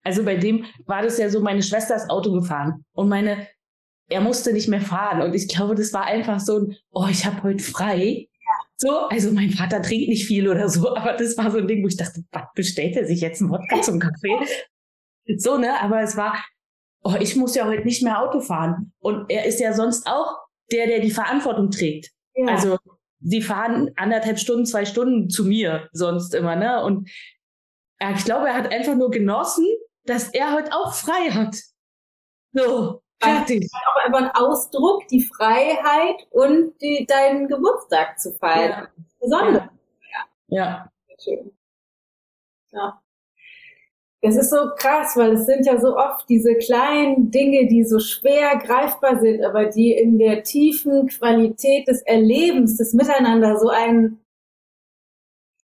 [0.06, 3.48] Also bei dem war das ja so, meine Schwester ist Auto gefahren und meine,
[4.08, 5.20] er musste nicht mehr fahren.
[5.20, 8.28] Und ich glaube, das war einfach so ein, oh, ich habe heute frei.
[8.76, 11.82] So, also mein Vater trinkt nicht viel oder so, aber das war so ein Ding,
[11.82, 14.38] wo ich dachte, was bestellt er sich jetzt einen Wodka zum Kaffee?
[15.38, 15.80] So, ne?
[15.80, 16.36] Aber es war,
[17.02, 18.92] oh, ich muss ja heute nicht mehr Auto fahren.
[19.00, 20.38] Und er ist ja sonst auch
[20.70, 22.12] der, der die Verantwortung trägt.
[22.36, 22.46] Ja.
[22.46, 22.78] Also
[23.18, 26.84] sie fahren anderthalb Stunden, zwei Stunden zu mir sonst immer, ne?
[26.84, 27.10] Und
[28.00, 29.66] ja, ich glaube, er hat einfach nur genossen,
[30.06, 31.56] dass er heute auch frei hat.
[32.52, 33.68] So, fertig.
[33.72, 38.70] Auch einfach ein Ausdruck, die Freiheit und die, deinen Geburtstag zu feiern.
[38.70, 39.04] Ja.
[39.20, 39.62] Besonders.
[40.48, 40.58] Ja.
[40.58, 40.90] ja.
[42.72, 43.02] Ja.
[44.22, 47.98] Es ist so krass, weil es sind ja so oft diese kleinen Dinge, die so
[47.98, 54.20] schwer greifbar sind, aber die in der tiefen Qualität des Erlebens, des Miteinander so einen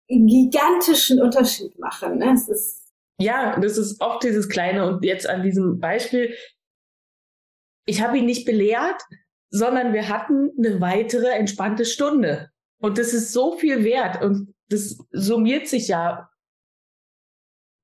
[0.08, 2.18] gigantischen Unterschied machen.
[2.18, 2.34] Ne?
[2.34, 2.81] Es ist
[3.22, 6.34] ja, das ist oft dieses Kleine und jetzt an diesem Beispiel.
[7.86, 9.02] Ich habe ihn nicht belehrt,
[9.50, 12.50] sondern wir hatten eine weitere entspannte Stunde.
[12.78, 16.28] Und das ist so viel wert und das summiert sich ja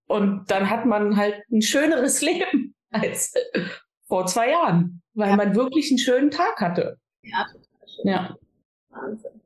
[0.09, 3.35] und dann hat man halt ein schöneres Leben als
[4.07, 5.37] vor zwei Jahren, weil ja.
[5.37, 6.99] man wirklich einen schönen Tag hatte.
[7.23, 8.07] Ja, total schön.
[8.11, 8.37] Ja.
[8.89, 9.38] Wahnsinn.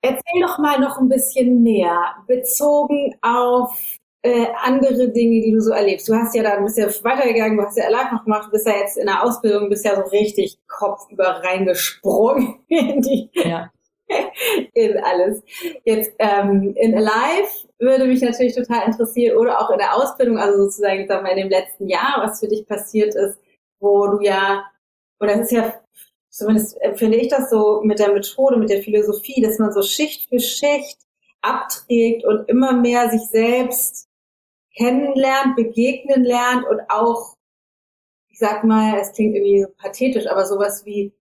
[0.00, 3.76] Erzähl doch mal noch ein bisschen mehr, bezogen auf
[4.22, 6.08] äh, andere Dinge, die du so erlebst.
[6.08, 8.66] Du hast ja dann, bist ja weitergegangen, du hast ja live noch gemacht, du bist
[8.66, 13.70] ja jetzt in der Ausbildung, bist ja so richtig kopfüber reingesprungen in die, ja.
[14.74, 15.42] in alles.
[15.84, 20.64] Jetzt ähm, in Alive würde mich natürlich total interessieren oder auch in der Ausbildung, also
[20.64, 23.38] sozusagen sagen wir, in dem letzten Jahr, was für dich passiert ist,
[23.80, 24.64] wo du ja,
[25.20, 25.74] oder das ist ja,
[26.30, 30.28] zumindest empfinde ich das so mit der Methode, mit der Philosophie, dass man so Schicht
[30.28, 30.98] für Schicht
[31.40, 34.08] abträgt und immer mehr sich selbst
[34.76, 37.34] kennenlernt, begegnen lernt und auch,
[38.28, 41.12] ich sag mal, es klingt irgendwie pathetisch, aber sowas wie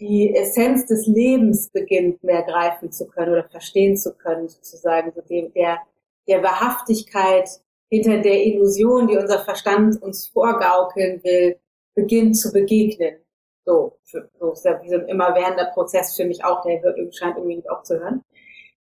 [0.00, 5.20] die Essenz des Lebens beginnt mehr greifen zu können oder verstehen zu können, sozusagen, so
[5.20, 5.78] dem, der,
[6.26, 7.48] der Wahrhaftigkeit
[7.90, 11.60] hinter der Illusion, die unser Verstand uns vorgaukeln will,
[11.94, 13.16] beginnt zu begegnen.
[13.64, 17.36] So, so ist ja wie so ein immerwährender Prozess für mich auch, der hört, scheint
[17.36, 18.24] irgendwie nicht aufzuhören.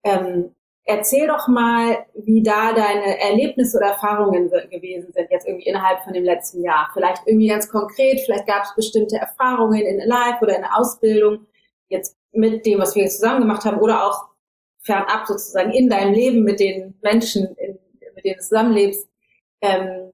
[0.04, 6.02] Ähm, Erzähl doch mal, wie da deine Erlebnisse oder Erfahrungen gewesen sind, jetzt irgendwie innerhalb
[6.04, 6.90] von dem letzten Jahr.
[6.94, 11.46] Vielleicht irgendwie ganz konkret, vielleicht gab es bestimmte Erfahrungen in Live oder in der Ausbildung,
[11.88, 14.30] jetzt mit dem, was wir jetzt zusammen gemacht haben, oder auch
[14.82, 17.78] fernab sozusagen in deinem Leben mit den Menschen, in,
[18.16, 19.08] mit denen du zusammenlebst.
[19.62, 20.11] Ähm,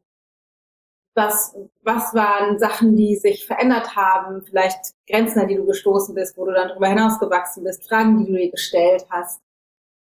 [1.17, 6.37] was, was waren Sachen, die sich verändert haben, vielleicht Grenzen, an die du gestoßen bist,
[6.37, 9.41] wo du dann darüber hinausgewachsen bist, Fragen, die du dir gestellt hast?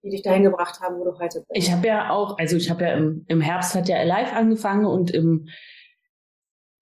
[0.04, 1.48] die dich dahin gebracht haben, wo du heute bist?
[1.52, 4.84] Ich habe ja auch, also ich habe ja im, im Herbst hat ja Alive angefangen
[4.84, 5.48] und im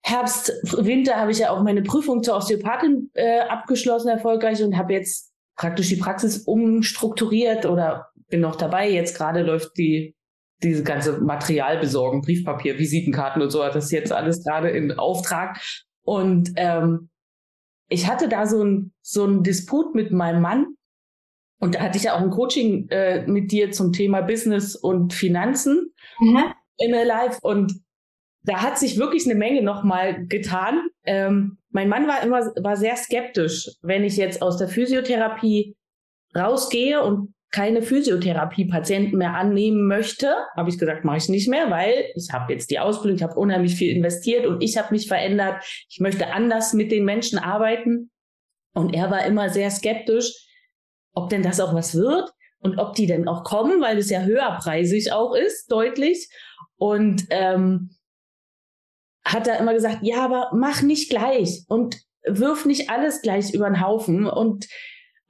[0.05, 4.91] Herbst, Winter habe ich ja auch meine Prüfung zur Osteopathin äh, abgeschlossen erfolgreich und habe
[4.91, 8.89] jetzt praktisch die Praxis umstrukturiert oder bin noch dabei.
[8.89, 10.17] Jetzt gerade läuft die
[10.61, 15.59] diese ganze Material besorgen, Briefpapier, Visitenkarten und so, das ist jetzt alles gerade in Auftrag.
[16.03, 17.09] Und ähm,
[17.89, 20.75] ich hatte da so ein so ein Disput mit meinem Mann,
[21.63, 25.13] und da hatte ich ja auch ein Coaching äh, mit dir zum Thema Business und
[25.13, 26.53] Finanzen mhm.
[26.77, 27.39] in Live.
[27.41, 27.79] Und
[28.41, 30.89] da hat sich wirklich eine Menge nochmal getan.
[31.05, 35.77] Ähm, mein Mann war immer war sehr skeptisch, wenn ich jetzt aus der Physiotherapie
[36.35, 42.11] rausgehe und keine Physiotherapie-Patienten mehr annehmen möchte, habe ich gesagt, mache ich nicht mehr, weil
[42.15, 45.63] ich habe jetzt die Ausbildung, ich habe unheimlich viel investiert und ich habe mich verändert.
[45.87, 48.09] Ich möchte anders mit den Menschen arbeiten.
[48.73, 50.33] Und er war immer sehr skeptisch,
[51.13, 54.21] ob denn das auch was wird und ob die denn auch kommen, weil es ja
[54.21, 56.29] höherpreisig auch ist, deutlich.
[56.77, 57.91] Und ähm,
[59.23, 63.69] hat er immer gesagt, ja, aber mach nicht gleich und wirf nicht alles gleich über
[63.69, 64.25] den Haufen.
[64.25, 64.67] Und,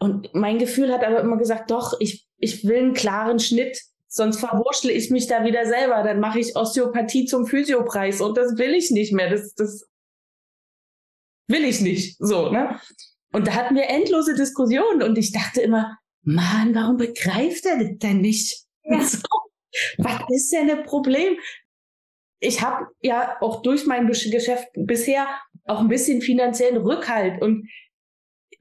[0.03, 4.41] und mein Gefühl hat aber immer gesagt, doch, ich, ich will einen klaren Schnitt, sonst
[4.41, 6.03] verwurschtle ich mich da wieder selber.
[6.03, 9.29] Dann mache ich Osteopathie zum Physiopreis und das will ich nicht mehr.
[9.29, 9.87] Das, das
[11.47, 12.17] will ich nicht.
[12.19, 12.81] So, ne?
[13.31, 17.97] Und da hatten wir endlose Diskussionen und ich dachte immer, Mann, warum begreift er das
[17.99, 18.65] denn nicht?
[18.83, 18.99] Ja.
[19.09, 19.19] So,
[19.99, 21.39] was ist denn das Problem?
[22.41, 25.27] Ich habe ja auch durch mein Geschäft bisher
[25.63, 27.69] auch ein bisschen finanziellen Rückhalt und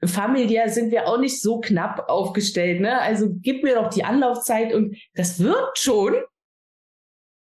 [0.07, 2.81] familiär sind wir auch nicht so knapp aufgestellt.
[2.81, 2.99] Ne?
[2.99, 6.15] Also gib mir doch die Anlaufzeit und das wird schon.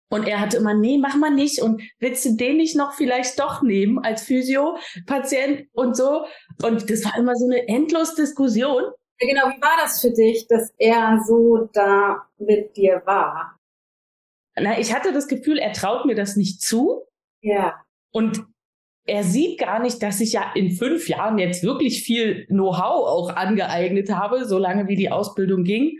[0.10, 1.62] Und er hatte immer, nee, mach mal nicht.
[1.62, 6.26] Und willst du den nicht noch vielleicht doch nehmen als Physio-Patient und so?
[6.64, 8.84] Und das war immer so eine endlos Diskussion.
[9.20, 9.48] Ja, genau.
[9.50, 13.58] Wie war das für dich, dass er so da mit dir war?
[14.56, 17.06] Na, ich hatte das Gefühl, er traut mir das nicht zu.
[17.42, 17.84] Ja.
[18.12, 18.46] Und
[19.08, 23.30] er sieht gar nicht, dass ich ja in fünf Jahren jetzt wirklich viel Know-how auch
[23.36, 26.00] angeeignet habe, solange wie die Ausbildung ging.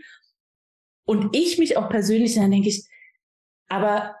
[1.06, 2.86] Und ich mich auch persönlich, dann denke ich,
[3.68, 4.14] aber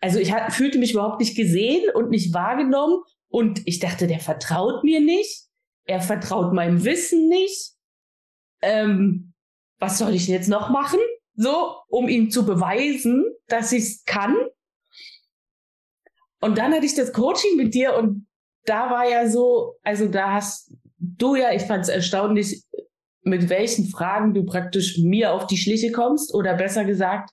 [0.00, 3.02] also ich fühlte mich überhaupt nicht gesehen und nicht wahrgenommen.
[3.28, 5.44] Und ich dachte, der vertraut mir nicht.
[5.84, 7.72] Er vertraut meinem Wissen nicht.
[8.62, 9.34] Ähm,
[9.78, 11.00] was soll ich jetzt noch machen?
[11.34, 14.34] So, um ihm zu beweisen, dass ich es kann.
[16.40, 18.26] Und dann hatte ich das Coaching mit dir und
[18.64, 22.62] da war ja so, also da hast du ja, ich fand es erstaunlich,
[23.22, 27.30] mit welchen Fragen du praktisch mir auf die Schliche kommst oder besser gesagt,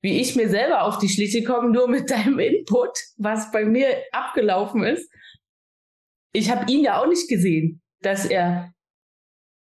[0.00, 3.88] wie ich mir selber auf die Schliche komme, nur mit deinem Input, was bei mir
[4.12, 5.10] abgelaufen ist.
[6.32, 8.72] Ich habe ihn ja auch nicht gesehen, dass er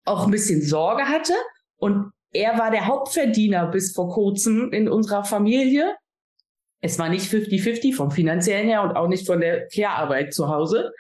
[0.06, 1.34] auch ein bisschen Sorge hatte
[1.78, 5.96] und er war der Hauptverdiener bis vor kurzem in unserer Familie.
[6.82, 10.92] Es war nicht 50-50 vom finanziellen her und auch nicht von der Care-Arbeit zu Hause.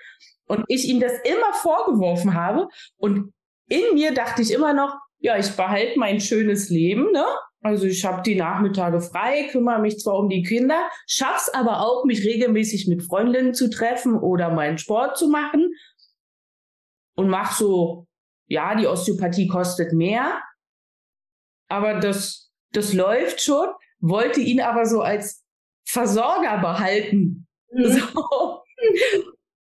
[0.48, 2.68] Und ich ihm das immer vorgeworfen habe
[2.98, 3.34] und
[3.68, 7.26] in mir dachte ich immer noch, ja, ich behalte mein schönes Leben, ne?
[7.64, 12.06] Also ich habe die Nachmittage frei, kümmere mich zwar um die Kinder, schaff's aber auch,
[12.06, 15.72] mich regelmäßig mit Freundinnen zu treffen oder meinen Sport zu machen
[17.16, 18.08] und mach so,
[18.48, 20.42] ja, die Osteopathie kostet mehr,
[21.70, 23.68] aber das, das läuft schon,
[24.00, 25.41] wollte ihn aber so als
[25.86, 27.48] Versorger behalten.
[27.72, 27.86] Mhm.
[27.86, 28.64] So.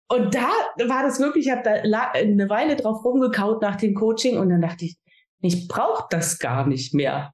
[0.09, 0.49] Und da
[0.87, 4.61] war das wirklich, ich habe da eine Weile drauf rumgekaut nach dem Coaching und dann
[4.61, 4.97] dachte ich,
[5.41, 7.33] ich brauche das gar nicht mehr.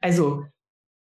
[0.00, 0.44] Also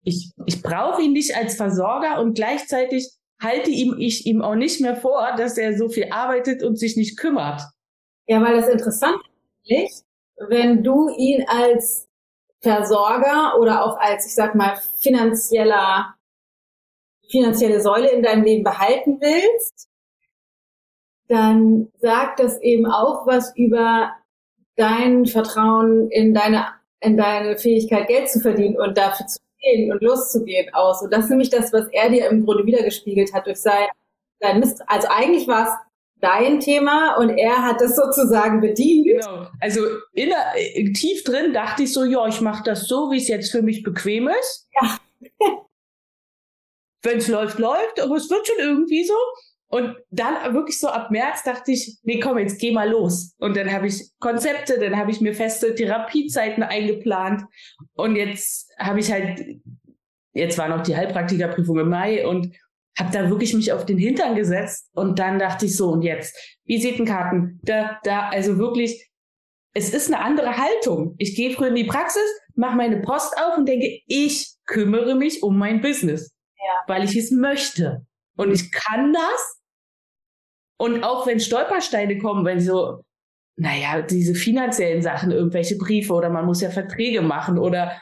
[0.03, 4.81] ich, ich brauche ihn nicht als Versorger und gleichzeitig halte ihm ich ihm auch nicht
[4.81, 7.63] mehr vor, dass er so viel arbeitet und sich nicht kümmert.
[8.27, 9.21] Ja, weil das interessant
[9.65, 10.05] ist,
[10.49, 12.09] wenn du ihn als
[12.63, 16.15] Versorger oder auch als, ich sag mal, finanzieller,
[17.31, 19.89] finanzielle Säule in deinem Leben behalten willst,
[21.29, 24.13] dann sagt das eben auch was über
[24.77, 26.67] dein Vertrauen in deine,
[27.01, 31.03] in deine Fähigkeit, Geld zu verdienen und dafür zu gehen und loszugehen aus.
[31.03, 33.87] Und das ist nämlich das, was er dir im Grunde wiedergespiegelt hat durch sein,
[34.41, 34.83] sein Mist.
[34.87, 35.75] Also eigentlich war es
[36.21, 39.21] dein Thema und er hat das sozusagen bedient.
[39.21, 39.47] Genau.
[39.61, 39.83] Also
[40.15, 43.63] in, tief drin dachte ich so, ja, ich mache das so, wie es jetzt für
[43.63, 44.69] mich bequem ist.
[44.81, 44.99] Ja.
[47.03, 49.15] Wenn es läuft, läuft, aber es wird schon irgendwie so.
[49.69, 53.35] Und dann wirklich so ab März dachte ich, nee, komm, jetzt geh mal los.
[53.39, 57.43] Und dann habe ich Konzepte, dann habe ich mir feste Therapiezeiten eingeplant.
[57.93, 59.41] Und jetzt habe ich halt,
[60.33, 62.53] jetzt war noch die Heilpraktikerprüfung im Mai und
[62.99, 64.91] habe da wirklich mich auf den Hintern gesetzt.
[64.93, 69.09] Und dann dachte ich so, und jetzt, Visitenkarten, da, da, also wirklich,
[69.73, 71.15] es ist eine andere Haltung.
[71.19, 75.45] Ich gehe früh in die Praxis, mache meine Post auf und denke, ich kümmere mich
[75.45, 76.85] um mein Business, ja.
[76.87, 78.07] weil ich es möchte.
[78.37, 79.61] Und ich kann das
[80.81, 83.05] und auch wenn Stolpersteine kommen, wenn so,
[83.57, 88.01] naja, diese finanziellen Sachen, irgendwelche Briefe oder man muss ja Verträge machen oder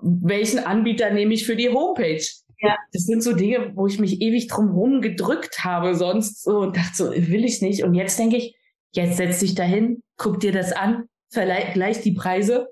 [0.00, 2.24] welchen Anbieter nehme ich für die Homepage?
[2.60, 2.74] Ja.
[2.92, 6.96] Das sind so Dinge, wo ich mich ewig drum gedrückt habe sonst so und dachte
[6.96, 7.84] so, will ich nicht.
[7.84, 8.56] Und jetzt denke ich,
[8.92, 12.68] jetzt setz dich dahin, guck dir das an, vergleich die Preise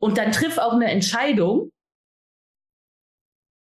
[0.00, 1.70] und dann triff auch eine Entscheidung.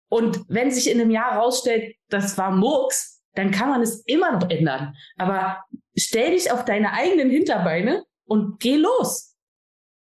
[0.09, 4.33] Und wenn sich in einem Jahr rausstellt, das war Murks, dann kann man es immer
[4.33, 4.95] noch ändern.
[5.17, 5.65] Aber
[5.97, 9.37] stell dich auf deine eigenen Hinterbeine und geh los.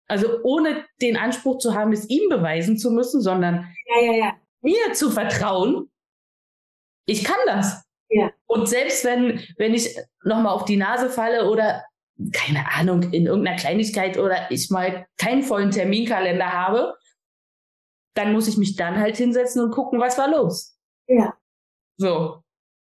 [0.08, 4.34] Also ohne den Anspruch zu haben, es ihm beweisen zu müssen, sondern ja, ja, ja.
[4.62, 5.90] mir zu vertrauen.
[7.06, 7.84] Ich kann das.
[8.46, 11.86] Und selbst wenn, wenn ich nochmal auf die Nase falle oder
[12.34, 16.96] keine Ahnung, in irgendeiner Kleinigkeit oder ich mal keinen vollen Terminkalender habe,
[18.14, 20.78] dann muss ich mich dann halt hinsetzen und gucken, was war los.
[21.08, 21.34] Ja.
[21.98, 22.42] So.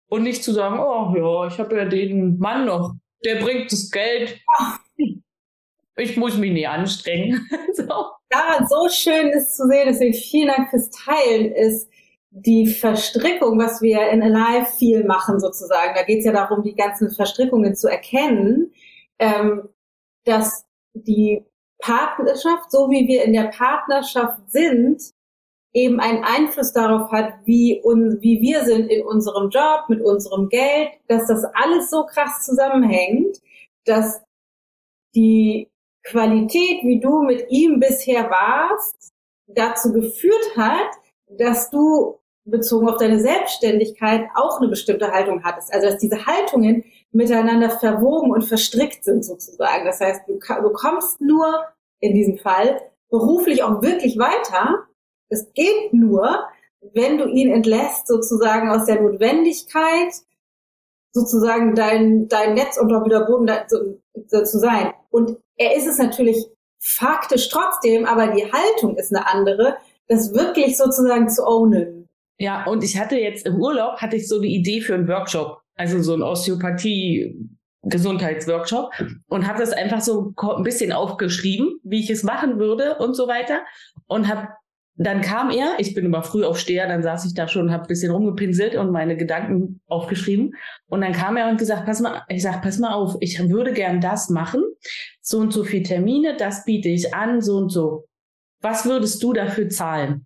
[0.09, 3.91] Und nicht zu sagen, oh ja, ich habe ja den Mann noch, der bringt das
[3.91, 4.39] Geld.
[5.99, 7.49] Ich muss mich nicht anstrengen.
[7.73, 7.87] so.
[8.29, 11.89] Daran so schön ist zu sehen, deswegen vielen Dank fürs Teilen, ist
[12.29, 15.95] die Verstrickung, was wir in Alive viel machen sozusagen.
[15.95, 18.71] Da geht es ja darum, die ganzen Verstrickungen zu erkennen,
[19.17, 19.69] ähm,
[20.23, 21.43] dass die
[21.79, 25.01] Partnerschaft, so wie wir in der Partnerschaft sind,
[25.73, 30.49] eben einen Einfluss darauf hat, wie, un, wie wir sind in unserem Job, mit unserem
[30.49, 33.37] Geld, dass das alles so krass zusammenhängt,
[33.85, 34.21] dass
[35.13, 35.69] die
[36.03, 39.13] Qualität, wie du mit ihm bisher warst,
[39.47, 40.89] dazu geführt hat,
[41.29, 45.73] dass du bezogen auf deine Selbstständigkeit auch eine bestimmte Haltung hattest.
[45.73, 49.85] Also dass diese Haltungen miteinander verwoben und verstrickt sind sozusagen.
[49.85, 51.65] Das heißt, du, du kommst nur
[51.99, 54.87] in diesem Fall beruflich auch wirklich weiter,
[55.29, 56.47] es geht nur,
[56.93, 60.13] wenn du ihn entlässt, sozusagen aus der Notwendigkeit,
[61.13, 64.93] sozusagen dein, dein Netz unter wieder Boden zu, zu sein.
[65.09, 66.45] Und er ist es natürlich
[66.79, 69.77] faktisch trotzdem, aber die Haltung ist eine andere,
[70.07, 72.07] das wirklich sozusagen zu ownen.
[72.39, 75.61] Ja, und ich hatte jetzt im Urlaub hatte ich so eine Idee für einen Workshop,
[75.77, 77.35] also so ein Osteopathie
[77.83, 78.91] Gesundheitsworkshop
[79.27, 83.27] und habe das einfach so ein bisschen aufgeschrieben, wie ich es machen würde und so
[83.27, 83.61] weiter
[84.07, 84.49] und habe
[84.99, 87.87] dann kam er, ich bin immer früh aufsteher, dann saß ich da schon, habe ein
[87.87, 90.55] bisschen rumgepinselt und meine Gedanken aufgeschrieben.
[90.87, 93.73] Und dann kam er und gesagt, pass mal, ich sag, pass mal auf, ich würde
[93.73, 94.63] gern das machen,
[95.21, 98.07] so und so viel Termine, das biete ich an, so und so.
[98.61, 100.25] Was würdest du dafür zahlen?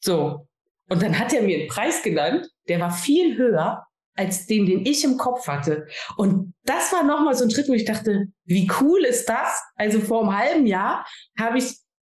[0.00, 0.48] So.
[0.88, 4.84] Und dann hat er mir einen Preis genannt, der war viel höher als den, den
[4.84, 5.86] ich im Kopf hatte.
[6.16, 9.62] Und das war nochmal so ein Schritt, wo ich dachte, wie cool ist das?
[9.76, 11.06] Also vor einem halben Jahr
[11.38, 11.76] habe ich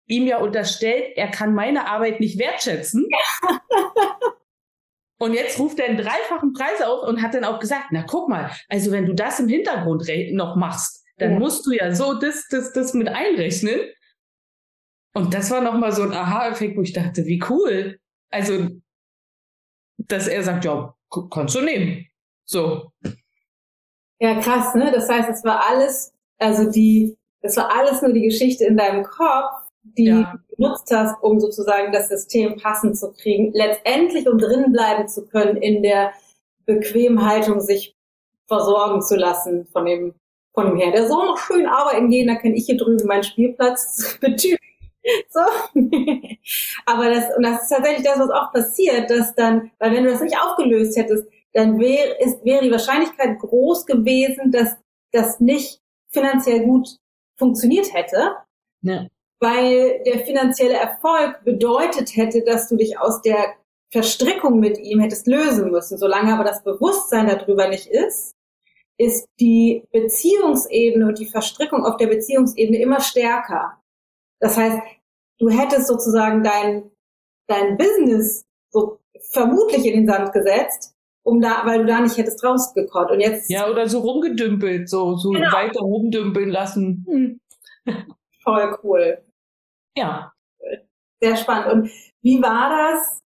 [0.08, 3.08] ihm ja unterstellt, er kann meine Arbeit nicht wertschätzen.
[5.20, 8.28] und jetzt ruft er einen dreifachen Preis auf und hat dann auch gesagt, na guck
[8.30, 11.40] mal, also wenn du das im Hintergrund noch machst, dann ja.
[11.40, 13.80] musst du ja so das, das, das mit einrechnen.
[15.14, 18.00] Und das war nochmal so ein Aha-Effekt, wo ich dachte, wie cool.
[18.32, 18.68] Also,
[19.98, 20.96] dass er sagt, ja,
[21.30, 22.08] kannst du nehmen.
[22.46, 22.92] So.
[24.20, 24.92] Ja, krass, ne?
[24.92, 29.04] Das heißt, es war alles, also die, das war alles nur die Geschichte in deinem
[29.04, 30.34] Kopf die ja.
[30.50, 35.26] du genutzt hast, um sozusagen das System passend zu kriegen, letztendlich um drin bleiben zu
[35.26, 36.14] können in der
[36.66, 37.96] Bequemhaltung, sich
[38.48, 40.14] versorgen zu lassen von dem
[40.54, 40.92] von dem Herrn.
[40.92, 44.60] Der soll noch schön arbeiten gehen, da kann ich hier drüben meinen Spielplatz betüren.
[45.30, 45.42] So.
[46.86, 50.12] Aber das, und das ist tatsächlich das, was auch passiert, dass dann, weil wenn du
[50.12, 54.78] das nicht aufgelöst hättest, dann wäre, ist, wäre die Wahrscheinlichkeit groß gewesen, dass
[55.12, 56.88] das nicht finanziell gut
[57.38, 58.38] funktioniert hätte.
[58.82, 59.08] Ja
[59.44, 63.56] weil der finanzielle Erfolg bedeutet hätte, dass du dich aus der
[63.92, 65.98] Verstrickung mit ihm hättest lösen müssen.
[65.98, 68.36] Solange aber das Bewusstsein darüber nicht ist,
[68.98, 73.83] ist die Beziehungsebene und die Verstrickung auf der Beziehungsebene immer stärker.
[74.44, 74.78] Das heißt,
[75.40, 76.92] du hättest sozusagen dein,
[77.48, 79.00] dein Business so
[79.32, 83.12] vermutlich in den Sand gesetzt, um da, weil du da nicht hättest rausgekommen.
[83.12, 83.50] Und jetzt.
[83.50, 85.50] Ja, oder so rumgedümpelt, so, so genau.
[85.54, 87.06] weiter rumdümpeln lassen.
[87.08, 87.40] Hm.
[88.44, 89.24] Voll cool.
[89.96, 90.34] Ja.
[91.22, 91.72] Sehr spannend.
[91.72, 91.90] Und
[92.22, 93.20] wie war das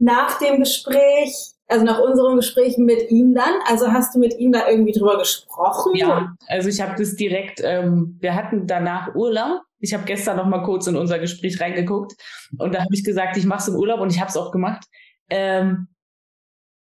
[0.00, 3.54] nach dem Gespräch, also nach unserem Gespräch mit ihm dann?
[3.66, 5.94] Also hast du mit ihm da irgendwie drüber gesprochen?
[5.94, 9.62] Ja, also ich habe das direkt, ähm, wir hatten danach Urlaub.
[9.78, 12.14] Ich habe gestern noch mal kurz in unser Gespräch reingeguckt
[12.58, 14.50] und da habe ich gesagt, ich mache es im Urlaub und ich habe es auch
[14.50, 14.84] gemacht.
[15.28, 15.88] Ähm,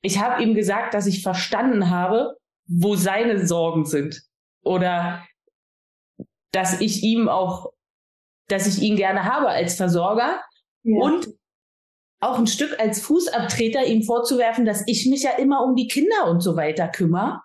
[0.02, 4.22] ich habe ihm gesagt, dass ich verstanden habe, wo seine Sorgen sind
[4.62, 5.24] oder
[6.50, 7.72] dass ich ihm auch
[8.48, 10.42] dass ich ihn gerne habe als Versorger
[10.82, 11.00] ja.
[11.00, 11.28] und
[12.20, 16.28] auch ein Stück als Fußabtreter ihm vorzuwerfen, dass ich mich ja immer um die Kinder
[16.28, 17.40] und so weiter kümmere.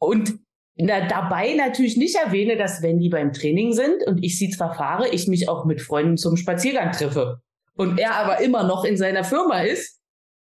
[0.00, 0.38] Und
[0.78, 4.74] na, dabei natürlich nicht erwähne, dass wenn die beim Training sind und ich sie zwar
[4.74, 7.40] fahre, ich mich auch mit Freunden zum Spaziergang treffe.
[7.74, 10.00] Und er aber immer noch in seiner Firma ist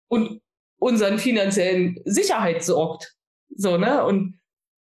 [0.07, 0.41] und
[0.77, 3.15] unseren finanziellen Sicherheit sorgt.
[3.55, 4.05] So, ne?
[4.05, 4.39] Und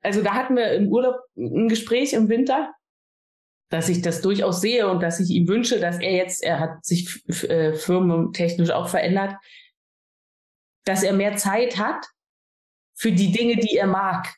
[0.02, 2.74] also da hatten wir im Urlaub ein Gespräch im Winter
[3.70, 6.86] dass ich das durchaus sehe und dass ich ihm wünsche, dass er jetzt, er hat
[6.86, 9.36] sich äh, firmentechnisch auch verändert,
[10.86, 12.06] dass er mehr Zeit hat
[12.96, 14.34] für die Dinge, die er mag.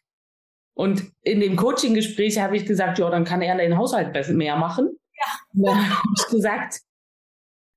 [0.79, 4.97] Und in dem Coaching-Gespräch habe ich gesagt, ja, dann kann er den Haushalt mehr machen.
[5.13, 5.25] Ja.
[5.53, 6.79] Und dann habe ich gesagt,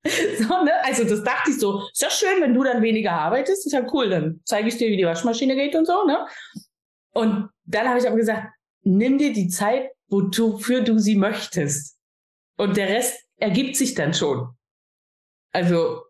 [0.37, 0.71] so, ne?
[0.83, 3.85] Also das dachte ich so, ist ja schön, wenn du dann weniger arbeitest, ist ja
[3.91, 6.25] cool, dann zeige ich dir, wie die Waschmaschine geht und so, ne?
[7.13, 8.47] Und dann habe ich aber gesagt,
[8.83, 11.97] nimm dir die Zeit wofür du sie möchtest.
[12.57, 14.55] Und der Rest ergibt sich dann schon.
[15.51, 16.03] Also,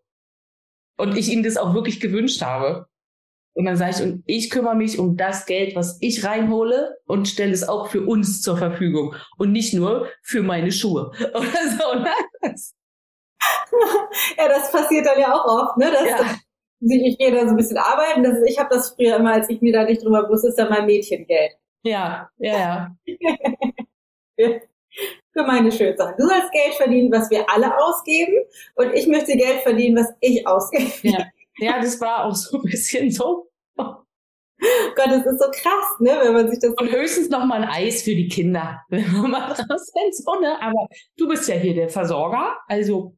[0.98, 2.86] und ich ihm das auch wirklich gewünscht habe.
[3.54, 7.28] Und dann sage ich, und ich kümmere mich um das Geld, was ich reinhole und
[7.28, 11.94] stelle es auch für uns zur Verfügung und nicht nur für meine Schuhe oder so.
[12.00, 12.10] Ne?
[14.36, 15.90] ja, das passiert dann ja auch oft, ne?
[15.92, 16.36] Dass ja.
[16.80, 18.24] ich gehe da so ein bisschen arbeiten.
[18.24, 20.58] Das ist, ich habe das früher immer, als ich mir da nicht drüber wusste, ist
[20.58, 21.52] dann mein Mädchengeld.
[21.84, 22.96] Ja, ja,
[24.36, 24.48] ja.
[25.32, 26.16] für meine schönen Sachen.
[26.16, 28.34] Du sollst Geld verdienen, was wir alle ausgeben
[28.74, 30.90] und ich möchte Geld verdienen, was ich ausgebe.
[31.02, 31.26] Ja,
[31.58, 33.48] ja das war auch so ein bisschen so.
[34.96, 36.74] Gott, das ist so krass, ne, wenn man sich das.
[36.74, 40.60] Und höchstens noch mal ein Eis für die Kinder, wenn man mal raus so, ne?
[40.60, 40.86] Aber
[41.16, 43.16] du bist ja hier der Versorger, also.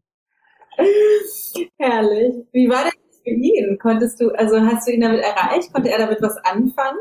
[1.79, 2.35] Herrlich.
[2.53, 3.79] Wie war das für ihn?
[3.81, 5.73] Konntest du, also hast du ihn damit erreicht?
[5.73, 6.99] Konnte er damit was anfangen?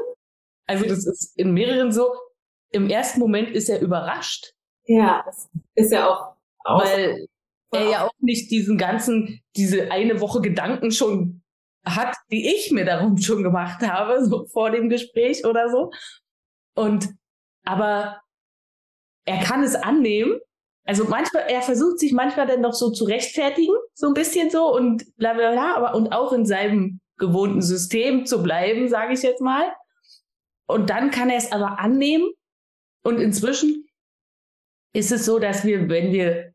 [0.68, 2.14] Also das ist in mehreren so,
[2.72, 4.54] im ersten Moment ist er überrascht.
[4.86, 6.36] Ja, das ist ja auch.
[6.64, 7.28] Weil
[7.76, 11.42] er ja auch nicht diesen ganzen, diese eine Woche Gedanken schon
[11.86, 15.92] hat, die ich mir darum schon gemacht habe, so vor dem Gespräch oder so.
[16.76, 17.10] Und,
[17.64, 18.22] aber
[19.26, 20.40] er kann es annehmen
[20.86, 24.72] also manchmal, er versucht sich manchmal dann noch so zu rechtfertigen, so ein bisschen so
[24.74, 29.24] und bla bla bla, aber und auch in seinem gewohnten System zu bleiben, sage ich
[29.24, 29.74] jetzt mal.
[30.68, 32.32] Und dann kann er es aber annehmen.
[33.04, 33.88] Und inzwischen
[34.94, 36.54] ist es so, dass wir, wenn wir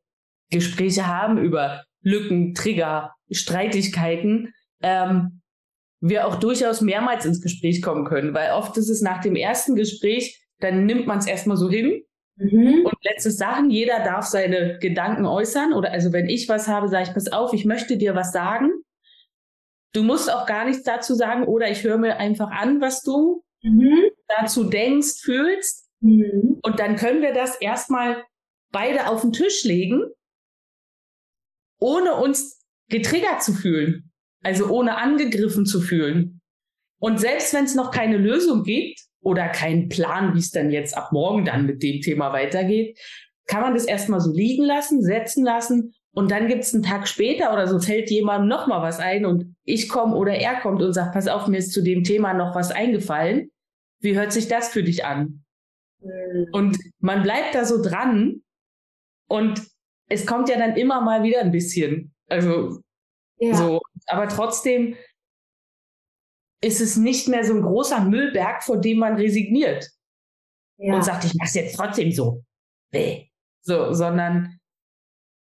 [0.50, 5.40] Gespräche haben über Lücken, Trigger, Streitigkeiten, ähm,
[6.00, 9.76] wir auch durchaus mehrmals ins Gespräch kommen können, weil oft ist es nach dem ersten
[9.76, 12.02] Gespräch, dann nimmt man es erstmal so hin
[12.36, 12.86] mhm.
[12.86, 17.08] und letzte Sachen, jeder darf seine Gedanken äußern oder also wenn ich was habe, sage
[17.08, 18.70] ich, pass auf, ich möchte dir was sagen.
[19.92, 23.42] Du musst auch gar nichts dazu sagen oder ich höre mir einfach an, was du
[23.62, 24.10] mhm.
[24.28, 26.60] dazu denkst, fühlst mhm.
[26.62, 28.24] und dann können wir das erstmal
[28.72, 30.02] beide auf den Tisch legen,
[31.80, 34.12] ohne uns getriggert zu fühlen.
[34.42, 36.40] Also ohne angegriffen zu fühlen.
[36.98, 40.96] Und selbst wenn es noch keine Lösung gibt oder keinen Plan, wie es dann jetzt
[40.96, 42.98] ab morgen dann mit dem Thema weitergeht,
[43.46, 47.06] kann man das erstmal so liegen lassen, setzen lassen und dann gibt es einen Tag
[47.06, 50.82] später oder so fällt jemandem noch mal was ein und ich komme oder er kommt
[50.82, 53.50] und sagt, pass auf, mir ist zu dem Thema noch was eingefallen.
[54.00, 55.44] Wie hört sich das für dich an?
[56.00, 56.46] Mhm.
[56.52, 58.42] Und man bleibt da so dran
[59.28, 59.62] und
[60.10, 62.14] es kommt ja dann immer mal wieder ein bisschen.
[62.28, 62.82] Also
[63.38, 63.54] ja.
[63.54, 64.96] So, aber trotzdem
[66.62, 69.88] ist es nicht mehr so ein großer Müllberg, vor dem man resigniert
[70.76, 70.94] ja.
[70.94, 72.44] und sagt, ich mache es jetzt trotzdem so.
[72.92, 73.30] Nee.
[73.62, 74.58] So, sondern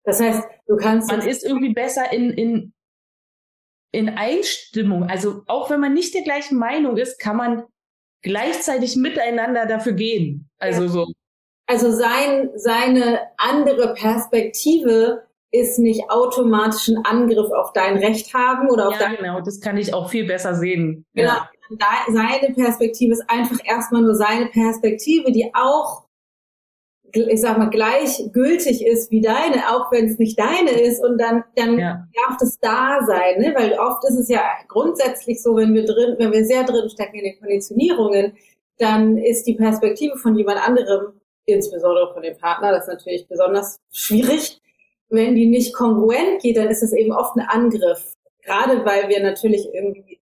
[0.05, 2.75] das heißt, du kannst man ist irgendwie besser in in
[3.93, 5.05] in Einstimmung.
[5.05, 7.65] Also auch wenn man nicht der gleichen Meinung ist, kann man
[8.23, 10.51] gleichzeitig miteinander dafür gehen.
[10.59, 10.89] Also ja.
[10.89, 11.13] so.
[11.73, 18.89] Also sein, seine andere Perspektive ist nicht automatisch ein Angriff auf dein Recht haben oder
[18.89, 21.07] auf ja, dein genau, das kann ich auch viel besser sehen.
[21.15, 21.49] Genau, ja.
[22.09, 26.05] seine Perspektive ist einfach erstmal nur seine Perspektive, die auch,
[27.11, 31.43] ich sag mal, gleichgültig ist wie deine, auch wenn es nicht deine ist und dann,
[31.57, 32.07] dann ja.
[32.27, 33.55] darf das da sein, ne?
[33.57, 37.17] weil oft ist es ja grundsätzlich so, wenn wir drin, wenn wir sehr drin stecken
[37.17, 38.35] in den Konditionierungen,
[38.77, 41.15] dann ist die Perspektive von jemand anderem,
[41.47, 44.61] insbesondere von dem Partner, das ist natürlich besonders schwierig,
[45.09, 48.15] wenn die nicht kongruent geht, dann ist es eben oft ein Angriff.
[48.43, 50.21] Gerade weil wir natürlich irgendwie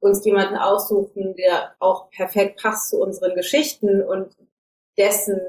[0.00, 4.36] uns jemanden aussuchen, der auch perfekt passt zu unseren Geschichten und
[4.98, 5.40] dessen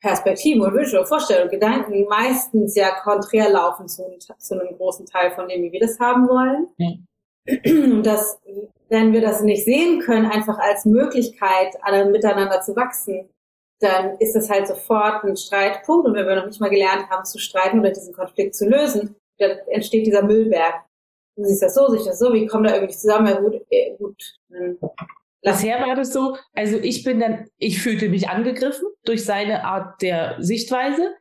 [0.00, 4.04] Perspektiven und Wünsche und Vorstellungen, Gedanken meistens ja konträr laufen zu,
[4.38, 6.68] zu, einem großen Teil von dem, wie wir das haben wollen.
[7.64, 8.38] Und dass,
[8.88, 13.28] wenn wir das nicht sehen können, einfach als Möglichkeit, alle miteinander zu wachsen,
[13.80, 16.06] dann ist es halt sofort ein Streitpunkt.
[16.06, 19.16] Und wenn wir noch nicht mal gelernt haben zu streiten oder diesen Konflikt zu lösen,
[19.38, 20.74] dann entsteht dieser Müllberg.
[21.36, 23.26] Du siehst das so, siehst das so, wie kommen da irgendwie zusammen?
[23.26, 24.22] Ja, gut, äh, gut.
[25.42, 30.00] Bisher war das so, also ich bin dann, ich fühlte mich angegriffen durch seine Art
[30.00, 31.14] der Sichtweise.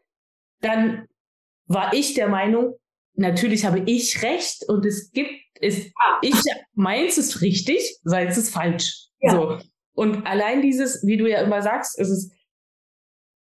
[0.61, 1.07] Dann
[1.67, 2.75] war ich der Meinung,
[3.13, 5.31] natürlich habe ich recht und es gibt,
[5.61, 6.17] es, ah.
[6.21, 6.35] ich,
[6.73, 9.09] meins ist richtig, seins ist falsch.
[9.19, 9.31] Ja.
[9.31, 9.57] So.
[9.93, 12.34] Und allein dieses, wie du ja immer sagst, es ist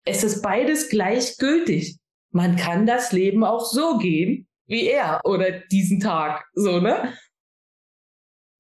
[0.07, 1.99] es ist beides gleichgültig.
[2.31, 7.17] Man kann das Leben auch so gehen wie er oder diesen Tag, so, ne?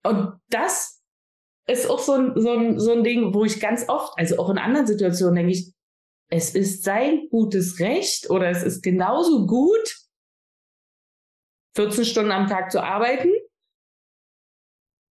[0.04, 1.02] Und das
[1.66, 4.50] ist auch so ein, so ein, so ein Ding, wo ich ganz oft, also auch
[4.50, 5.72] in anderen Situationen denke ich,
[6.30, 9.96] es ist sein gutes Recht oder es ist genauso gut,
[11.76, 13.32] 14 Stunden am Tag zu arbeiten,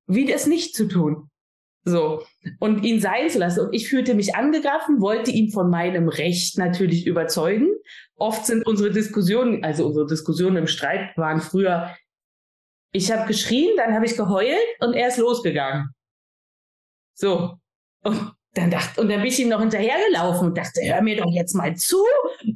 [0.06, 1.30] wie das nicht zu tun.
[1.84, 2.22] So.
[2.60, 3.66] Und ihn sein zu lassen.
[3.66, 7.68] Und ich fühlte mich angegriffen, wollte ihn von meinem Recht natürlich überzeugen.
[8.16, 11.94] Oft sind unsere Diskussionen, also unsere Diskussionen im Streit waren früher,
[12.92, 15.90] ich habe geschrien, dann habe ich geheult und er ist losgegangen.
[17.14, 17.58] So.
[18.04, 21.30] Und dann dachte, und dann bin ich ihm noch hinterhergelaufen und dachte, hör mir doch
[21.30, 22.04] jetzt mal zu.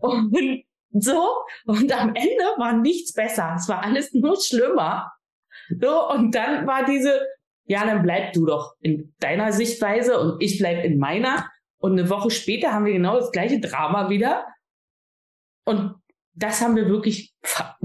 [0.01, 1.45] Und so.
[1.67, 3.55] Und am Ende war nichts besser.
[3.57, 5.13] Es war alles nur schlimmer.
[5.81, 6.09] So.
[6.09, 7.21] Und dann war diese,
[7.69, 11.49] ja, dann bleib du doch in deiner Sichtweise und ich bleib in meiner.
[11.81, 14.47] Und eine Woche später haben wir genau das gleiche Drama wieder.
[15.65, 15.95] Und
[16.33, 17.35] das haben wir wirklich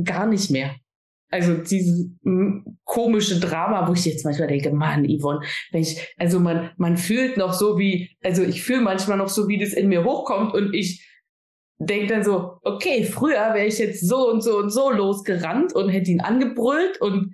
[0.03, 0.75] gar nicht mehr.
[1.29, 2.09] Also dieses
[2.85, 7.37] komische Drama, wo ich jetzt manchmal denke, Mann, Yvonne, wenn ich, also man, man fühlt
[7.37, 10.73] noch so wie, also ich fühle manchmal noch so, wie das in mir hochkommt und
[10.73, 11.09] ich
[11.79, 15.89] denke dann so, okay, früher wäre ich jetzt so und so und so losgerannt und
[15.89, 17.33] hätte ihn angebrüllt und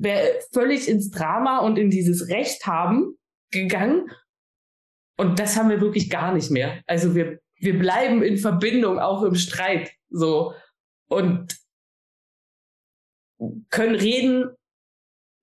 [0.00, 3.18] wäre völlig ins Drama und in dieses Recht haben
[3.50, 4.10] gegangen.
[5.16, 6.82] Und das haben wir wirklich gar nicht mehr.
[6.86, 10.54] Also wir, wir bleiben in Verbindung, auch im Streit, so.
[11.08, 11.58] Und
[13.68, 14.50] können reden,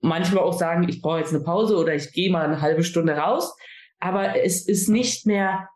[0.01, 3.13] manchmal auch sagen, ich brauche jetzt eine Pause oder ich gehe mal eine halbe Stunde
[3.13, 3.55] raus.
[3.99, 5.69] Aber es ist nicht mehr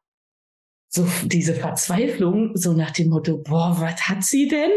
[0.87, 4.71] so diese Verzweiflung, so nach dem Motto, boah, was hat sie denn?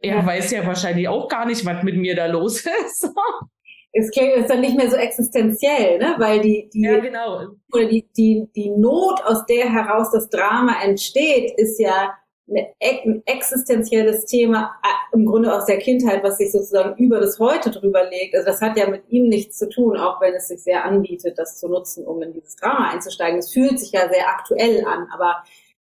[0.00, 3.08] Er weiß ja wahrscheinlich auch gar nicht, was mit mir da los ist.
[3.92, 6.14] es klingt ist dann nicht mehr so existenziell, ne?
[6.18, 7.46] Weil die, die, ja, genau.
[7.72, 12.14] oder die, die, die Not, aus der heraus das Drama entsteht, ist ja
[12.48, 17.38] eine, ein existenzielles Thema äh, im Grunde aus der Kindheit, was sich sozusagen über das
[17.38, 18.34] Heute drüber legt.
[18.34, 21.38] Also das hat ja mit ihm nichts zu tun, auch wenn es sich sehr anbietet,
[21.38, 23.38] das zu nutzen, um in dieses Drama einzusteigen.
[23.38, 25.42] Es fühlt sich ja sehr aktuell an, aber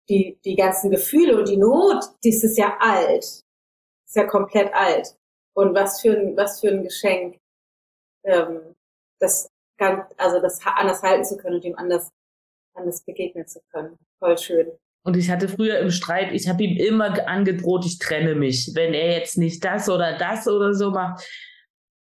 [0.09, 3.43] die, die ganzen Gefühle und die Not, das ist ja alt.
[4.09, 5.15] Ist ja komplett alt.
[5.55, 7.39] Und was für ein, was für ein Geschenk,
[8.25, 8.75] ähm,
[9.21, 12.11] das ganz, also das anders halten zu können und ihm anders,
[12.75, 13.97] anders begegnen zu können.
[14.19, 14.73] Voll schön.
[15.05, 18.93] Und ich hatte früher im Streit, ich habe ihm immer angedroht, ich trenne mich, wenn
[18.95, 21.27] er jetzt nicht das oder das oder so macht.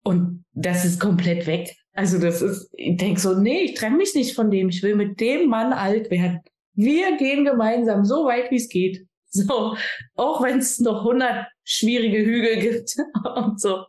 [0.04, 1.76] Und das ist komplett weg.
[1.94, 4.70] Also das ist, ich denke so, nee, ich trenne mich nicht von dem.
[4.70, 6.42] Ich will mit dem Mann alt werden.
[6.74, 9.08] Wir gehen gemeinsam so weit, wie es geht.
[9.36, 9.76] So,
[10.16, 12.96] auch wenn es noch 100 schwierige Hügel gibt
[13.36, 13.84] und so.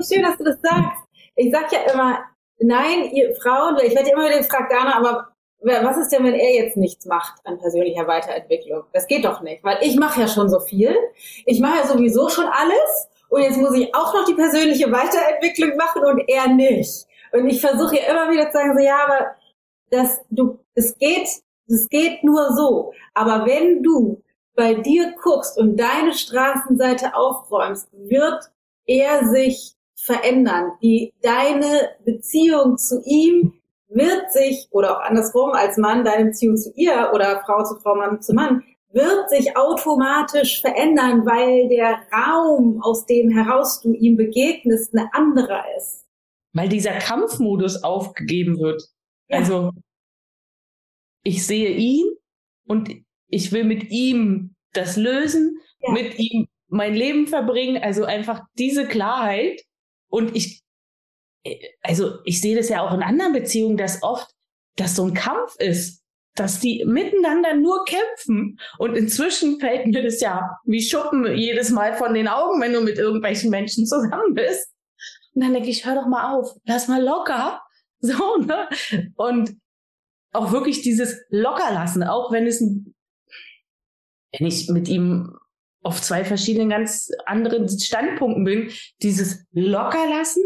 [0.00, 1.02] Schön, dass du das sagst.
[1.36, 2.18] Ich sag ja immer,
[2.58, 5.28] nein, ihr Frauen, ich werde immer wieder gefragt, Dana, aber
[5.62, 8.84] was ist denn, wenn er jetzt nichts macht an persönlicher Weiterentwicklung?
[8.92, 10.96] Das geht doch nicht, weil ich mache ja schon so viel.
[11.44, 15.76] Ich mache ja sowieso schon alles und jetzt muss ich auch noch die persönliche Weiterentwicklung
[15.76, 17.06] machen und er nicht.
[17.32, 19.36] Und ich versuche ja immer wieder zu sagen, so, ja, aber
[19.90, 21.28] das, du, es geht,
[21.68, 22.92] es geht nur so.
[23.14, 24.22] Aber wenn du
[24.54, 28.50] bei dir guckst und deine Straßenseite aufräumst, wird
[28.86, 30.72] er sich verändern.
[30.82, 33.54] Die, deine Beziehung zu ihm
[33.88, 37.94] wird sich, oder auch andersrum als Mann, deine Beziehung zu ihr oder Frau zu Frau,
[37.96, 44.16] Mann zu Mann, wird sich automatisch verändern, weil der Raum, aus dem heraus du ihm
[44.16, 46.06] begegnest, eine andere ist.
[46.52, 48.82] Weil dieser Kampfmodus aufgegeben wird.
[49.28, 49.38] Ja.
[49.38, 49.70] Also
[51.22, 52.16] ich sehe ihn
[52.66, 52.90] und
[53.30, 55.92] ich will mit ihm das lösen, ja.
[55.92, 59.62] mit ihm mein Leben verbringen, also einfach diese Klarheit.
[60.08, 60.62] Und ich
[61.82, 64.28] also ich sehe das ja auch in anderen Beziehungen, dass oft
[64.76, 66.02] das so ein Kampf ist,
[66.34, 68.58] dass die miteinander nur kämpfen.
[68.78, 72.80] Und inzwischen fällt mir das ja wie Schuppen jedes Mal von den Augen, wenn du
[72.80, 74.72] mit irgendwelchen Menschen zusammen bist.
[75.34, 77.62] Und dann denke ich, hör doch mal auf, lass mal locker.
[78.02, 78.66] So, ne?
[79.16, 79.58] Und
[80.32, 82.64] auch wirklich dieses Lockerlassen, auch wenn es,
[84.32, 85.36] wenn ich mit ihm
[85.82, 88.70] auf zwei verschiedenen ganz anderen Standpunkten bin,
[89.02, 90.44] dieses Lockerlassen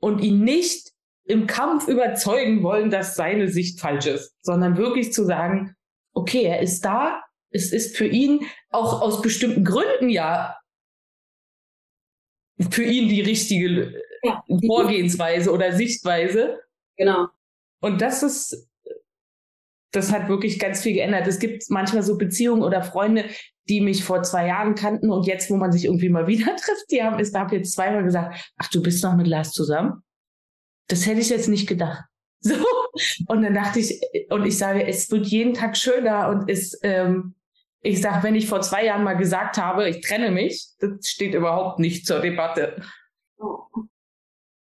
[0.00, 0.92] und ihn nicht
[1.24, 5.74] im Kampf überzeugen wollen, dass seine Sicht falsch ist, sondern wirklich zu sagen,
[6.12, 10.56] okay, er ist da, es ist für ihn auch aus bestimmten Gründen ja
[12.70, 14.42] für ihn die richtige ja.
[14.66, 16.60] Vorgehensweise oder Sichtweise.
[16.96, 17.28] Genau.
[17.80, 18.68] Und das ist,
[19.96, 21.26] das hat wirklich ganz viel geändert.
[21.26, 23.24] Es gibt manchmal so Beziehungen oder Freunde,
[23.68, 26.90] die mich vor zwei Jahren kannten und jetzt, wo man sich irgendwie mal wieder trifft,
[26.90, 30.02] die haben, es gab jetzt zweimal gesagt, ach, du bist noch mit Lars zusammen?
[30.88, 32.04] Das hätte ich jetzt nicht gedacht.
[32.38, 32.54] So.
[33.26, 37.34] Und dann dachte ich, und ich sage, es wird jeden Tag schöner und es, ähm,
[37.80, 41.34] ich sage, wenn ich vor zwei Jahren mal gesagt habe, ich trenne mich, das steht
[41.34, 42.80] überhaupt nicht zur Debatte.
[43.38, 43.64] Oh.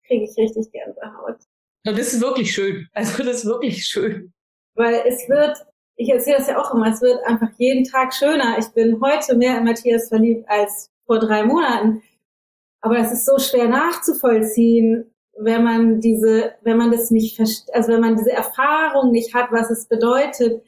[0.05, 1.37] Kriege ich richtig Gänsehaut.
[1.85, 2.87] Und das ist wirklich schön.
[2.93, 4.33] Also das ist wirklich schön.
[4.75, 5.65] Weil es wird
[6.01, 8.57] ich erzähle das ja auch immer, es wird einfach jeden Tag schöner.
[8.57, 12.01] Ich bin heute mehr in Matthias verliebt als vor drei Monaten.
[12.81, 18.01] Aber es ist so schwer nachzuvollziehen, wenn man diese, wenn man das nicht, also wenn
[18.01, 20.63] man diese Erfahrung nicht hat, was es bedeutet,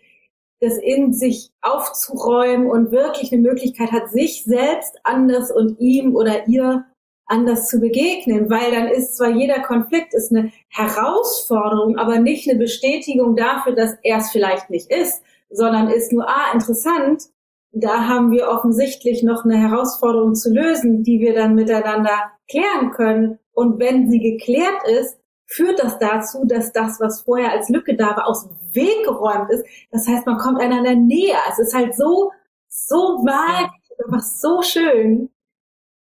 [0.62, 6.48] das in sich aufzuräumen und wirklich eine Möglichkeit hat, sich selbst anders und ihm oder
[6.48, 6.86] ihr
[7.26, 12.60] anders zu begegnen, weil dann ist zwar jeder Konflikt ist eine Herausforderung, aber nicht eine
[12.60, 17.24] Bestätigung dafür, dass er es vielleicht nicht ist, sondern ist nur, ah, interessant,
[17.72, 23.40] da haben wir offensichtlich noch eine Herausforderung zu lösen, die wir dann miteinander klären können.
[23.52, 28.16] Und wenn sie geklärt ist, führt das dazu, dass das, was vorher als Lücke da
[28.16, 29.66] war, aus dem Weg geräumt ist.
[29.92, 31.40] Das heißt, man kommt einander näher.
[31.52, 32.32] Es ist halt so,
[32.68, 33.72] so magisch,
[34.06, 35.30] einfach so schön.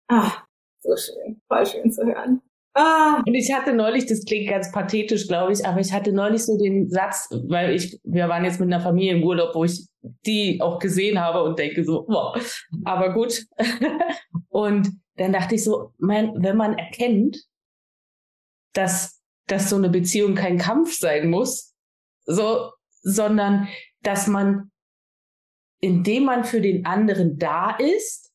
[0.09, 0.33] Ah,
[0.89, 2.41] so schön, voll schön zu hören.
[2.75, 3.23] Ah.
[3.27, 6.57] Und ich hatte neulich, das klingt ganz pathetisch, glaube ich, aber ich hatte neulich so
[6.57, 9.89] den Satz, weil ich, wir waren jetzt mit einer Familie im Urlaub, wo ich
[10.27, 12.39] die auch gesehen habe und denke so, wow,
[12.85, 13.47] aber gut.
[14.49, 17.39] und dann dachte ich so, mein, wenn man erkennt,
[18.75, 21.75] dass, dass so eine Beziehung kein Kampf sein muss,
[22.27, 22.71] so,
[23.03, 23.67] sondern
[24.03, 24.71] dass man,
[25.81, 28.33] indem man für den anderen da ist,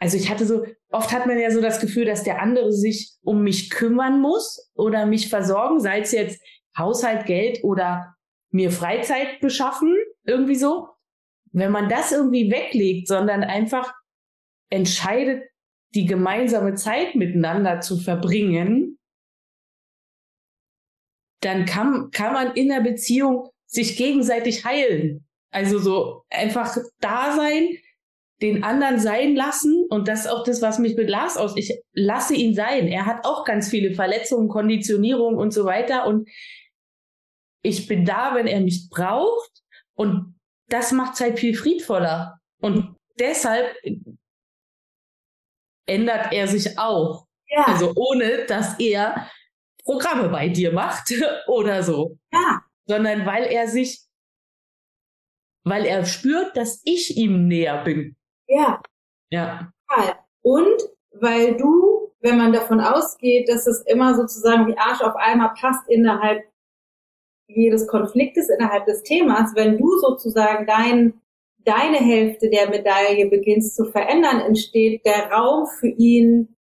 [0.00, 3.12] also ich hatte so, oft hat man ja so das Gefühl, dass der andere sich
[3.22, 6.42] um mich kümmern muss oder mich versorgen, sei es jetzt
[6.76, 8.14] Haushalt, Geld oder
[8.50, 10.88] mir Freizeit beschaffen, irgendwie so.
[11.52, 13.92] Wenn man das irgendwie weglegt, sondern einfach
[14.70, 15.44] entscheidet,
[15.94, 18.98] die gemeinsame Zeit miteinander zu verbringen,
[21.40, 25.26] dann kann, kann man in der Beziehung sich gegenseitig heilen.
[25.50, 27.76] Also so einfach da sein,
[28.42, 29.86] den anderen sein lassen.
[29.90, 31.56] Und das ist auch das, was mich mit Lars aus.
[31.56, 32.88] Ich lasse ihn sein.
[32.88, 36.06] Er hat auch ganz viele Verletzungen, Konditionierung und so weiter.
[36.06, 36.28] Und
[37.62, 39.50] ich bin da, wenn er mich braucht.
[39.94, 40.38] Und
[40.68, 42.40] das macht es halt viel friedvoller.
[42.60, 43.76] Und deshalb
[45.86, 47.26] ändert er sich auch.
[47.48, 47.64] Ja.
[47.66, 49.28] Also ohne, dass er
[49.84, 51.12] Programme bei dir macht
[51.46, 52.18] oder so.
[52.32, 52.62] Ja.
[52.86, 54.00] Sondern weil er sich,
[55.64, 58.16] weil er spürt, dass ich ihm näher bin.
[58.50, 58.82] Ja.
[59.30, 59.72] Ja.
[60.42, 60.82] Und
[61.12, 65.88] weil du, wenn man davon ausgeht, dass es immer sozusagen wie Arsch auf einmal passt
[65.88, 66.44] innerhalb
[67.46, 71.20] jedes Konfliktes, innerhalb des Themas, wenn du sozusagen dein,
[71.58, 76.56] deine Hälfte der Medaille beginnst zu verändern, entsteht der Raum für ihn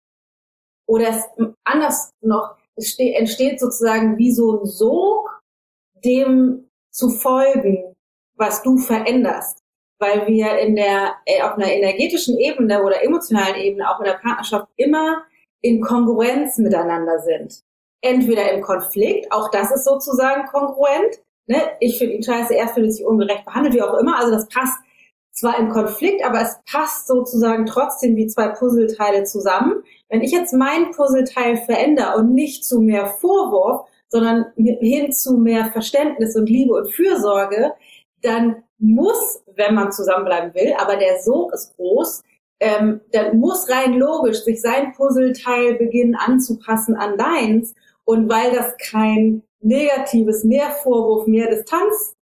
[0.88, 1.24] oder es
[1.64, 5.42] anders noch, es entsteht sozusagen wie so ein Sog,
[6.04, 7.96] dem zu folgen,
[8.36, 9.59] was du veränderst
[10.00, 14.14] weil wir in der, äh, auf einer energetischen Ebene oder emotionalen Ebene, auch in der
[14.14, 15.24] Partnerschaft, immer
[15.62, 17.62] in Kongruenz miteinander sind.
[18.02, 21.20] Entweder im Konflikt, auch das ist sozusagen kongruent.
[21.48, 21.58] Ne?
[21.82, 24.18] Ich finde ihn scheiße, er findet sich ungerecht behandelt, wie auch immer.
[24.18, 24.78] Also das passt
[25.32, 29.84] zwar im Konflikt, aber es passt sozusagen trotzdem wie zwei Puzzleteile zusammen.
[30.08, 35.66] Wenn ich jetzt mein Puzzleteil verändere und nicht zu mehr Vorwurf, sondern hin zu mehr
[35.66, 37.74] Verständnis und Liebe und Fürsorge,
[38.22, 42.24] dann muss, wenn man zusammenbleiben will, aber der Sog ist groß,
[42.60, 47.74] ähm, dann muss rein logisch sich sein Puzzleteil beginnen anzupassen an deins.
[48.06, 52.16] Und weil das kein negatives, mehr Vorwurf, mehr Distanz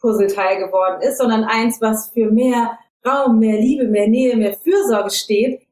[0.00, 5.10] Puzzleteil geworden ist, sondern eins, was für mehr Raum, mehr Liebe, mehr Nähe, mehr Fürsorge
[5.10, 5.62] steht,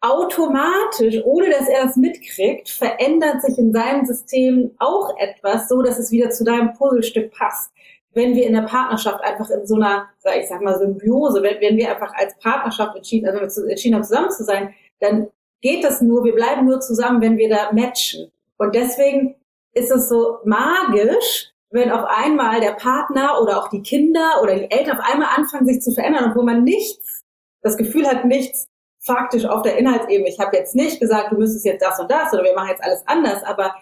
[0.00, 5.98] automatisch, ohne dass er das mitkriegt, verändert sich in seinem System auch etwas, so dass
[5.98, 7.70] es wieder zu deinem Puzzlestück passt
[8.16, 10.08] wenn wir in der Partnerschaft einfach in so einer,
[10.40, 14.30] ich sag mal, Symbiose, wenn, wenn wir einfach als Partnerschaft entschieden, also entschieden haben, zusammen
[14.30, 15.28] zu sein, dann
[15.60, 18.32] geht das nur, wir bleiben nur zusammen, wenn wir da matchen.
[18.56, 19.36] Und deswegen
[19.74, 24.70] ist es so magisch, wenn auf einmal der Partner oder auch die Kinder oder die
[24.70, 27.22] Eltern auf einmal anfangen, sich zu verändern, obwohl man nichts,
[27.60, 28.66] das Gefühl hat, nichts
[29.00, 30.30] faktisch auf der Inhaltsebene.
[30.30, 32.82] Ich habe jetzt nicht gesagt, du müsstest jetzt das und das oder wir machen jetzt
[32.82, 33.74] alles anders, aber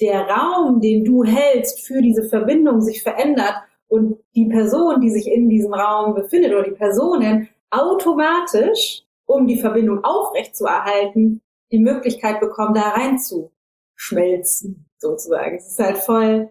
[0.00, 3.54] der Raum, den du hältst für diese Verbindung sich verändert
[3.92, 9.60] und die Person, die sich in diesem Raum befindet oder die Personen automatisch, um die
[9.60, 13.52] Verbindung aufrechtzuerhalten, die Möglichkeit bekommen, da rein zu
[13.94, 15.56] schmelzen, sozusagen.
[15.56, 16.50] Es ist halt voll,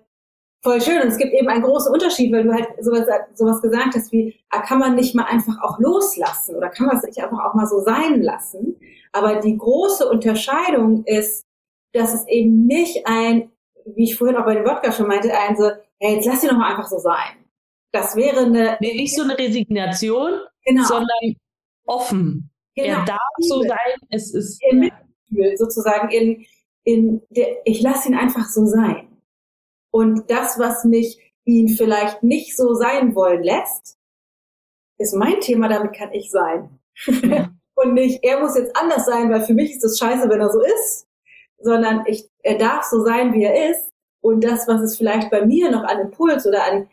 [0.62, 1.02] voll schön.
[1.02, 4.40] Und es gibt eben einen großen Unterschied, weil du halt sowas, sowas gesagt hast wie,
[4.52, 7.56] ah, kann man nicht mal einfach auch loslassen oder kann man es nicht einfach auch
[7.56, 8.80] mal so sein lassen?
[9.14, 11.44] Aber die große Unterscheidung ist,
[11.92, 13.52] dass es eben nicht ein,
[13.86, 15.72] wie ich vorhin auch bei dem Wodka schon meinte, ein so,
[16.02, 17.46] hey, jetzt lass sie doch mal einfach so sein.
[17.94, 18.78] Das wäre eine.
[18.82, 20.84] Nee, nicht so eine Resignation, genau.
[20.84, 21.36] sondern
[21.86, 22.52] offen.
[22.76, 23.00] Genau.
[23.00, 24.62] Er darf so sein, es ist.
[24.72, 26.46] Mitgefühl, sozusagen in,
[26.84, 29.08] in der, ich lasse ihn einfach so sein.
[29.92, 33.98] Und das, was mich ihn vielleicht nicht so sein wollen lässt,
[34.98, 36.80] ist mein Thema, damit kann ich sein.
[37.24, 37.50] Ja.
[37.76, 40.52] Und nicht, er muss jetzt anders sein, weil für mich ist das scheiße, wenn er
[40.52, 41.08] so ist,
[41.58, 43.91] sondern ich, er darf so sein, wie er ist
[44.22, 46.88] und das, was es vielleicht bei mir noch an Impuls oder an,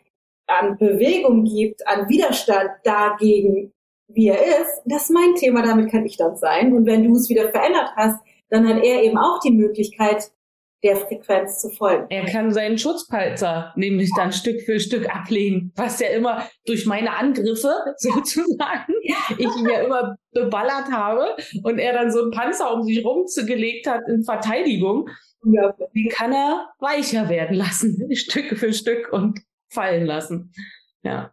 [0.46, 3.72] an Bewegung gibt, an Widerstand dagegen,
[4.08, 6.72] wie er ist, das ist mein Thema, damit kann ich dann sein.
[6.72, 8.18] Und wenn du es wieder verändert hast,
[8.48, 10.30] dann hat er eben auch die Möglichkeit,
[10.84, 12.06] der Frequenz zu folgen.
[12.08, 17.16] Er kann seinen Schutzpanzer nämlich dann Stück für Stück ablegen, was ja immer durch meine
[17.16, 18.94] Angriffe sozusagen
[19.36, 23.86] ich ihn ja immer beballert habe und er dann so einen Panzer um sich rumgelegt
[23.88, 25.08] hat in Verteidigung.
[25.44, 25.74] Ja.
[26.10, 30.52] Kann er weicher werden lassen, Stück für Stück und fallen lassen.
[31.02, 31.32] Ja.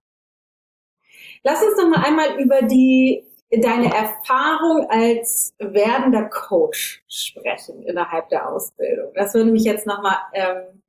[1.44, 8.50] Lass uns noch mal einmal über die deine Erfahrung als werdender Coach sprechen innerhalb der
[8.50, 9.12] Ausbildung.
[9.16, 10.82] Das würde mich jetzt noch mal ähm,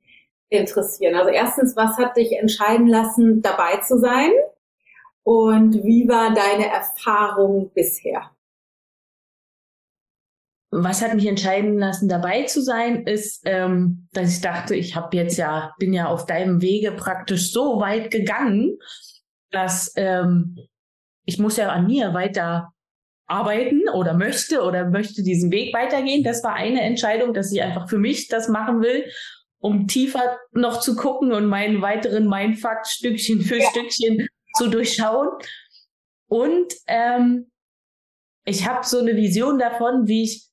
[0.49, 1.15] interessieren.
[1.15, 4.31] Also erstens, was hat dich entscheiden lassen, dabei zu sein?
[5.23, 8.31] Und wie war deine Erfahrung bisher?
[10.69, 15.15] Was hat mich entscheiden lassen, dabei zu sein, ist, ähm, dass ich dachte, ich habe
[15.15, 18.77] jetzt ja, bin ja auf deinem Wege praktisch so weit gegangen,
[19.51, 20.57] dass ähm,
[21.25, 22.73] ich muss ja an mir weiter
[23.27, 26.23] arbeiten oder möchte oder möchte diesen Weg weitergehen.
[26.23, 29.05] Das war eine Entscheidung, dass ich einfach für mich das machen will.
[29.59, 33.69] um tiefer noch zu gucken und meinen weiteren Mindfuck Stückchen für ja.
[33.71, 35.29] Stückchen zu durchschauen.
[36.27, 37.49] Und ähm,
[38.45, 40.47] ich habe so eine Vision davon, wie ich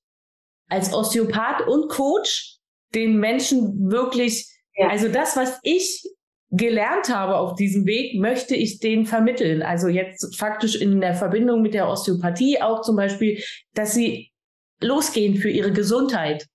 [0.69, 2.59] als Osteopath und Coach
[2.95, 4.89] den Menschen wirklich, ja.
[4.89, 6.03] also das, was ich
[6.51, 9.63] gelernt habe auf diesem Weg, möchte ich denen vermitteln.
[9.63, 13.43] Also jetzt faktisch in der Verbindung mit der Osteopathie auch zum Beispiel,
[13.75, 14.33] dass sie
[14.81, 16.47] losgehen für ihre Gesundheit,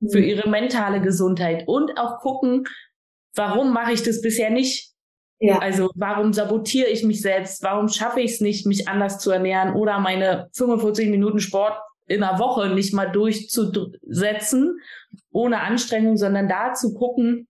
[0.00, 0.10] mhm.
[0.10, 2.64] für ihre mentale Gesundheit und auch gucken,
[3.34, 4.92] warum mache ich das bisher nicht?
[5.40, 5.58] Ja.
[5.58, 7.62] Also warum sabotiere ich mich selbst?
[7.62, 12.22] Warum schaffe ich es nicht, mich anders zu ernähren oder meine 45 Minuten Sport in
[12.22, 14.80] einer Woche nicht mal durchzusetzen,
[15.30, 17.46] ohne Anstrengung, sondern da zu gucken,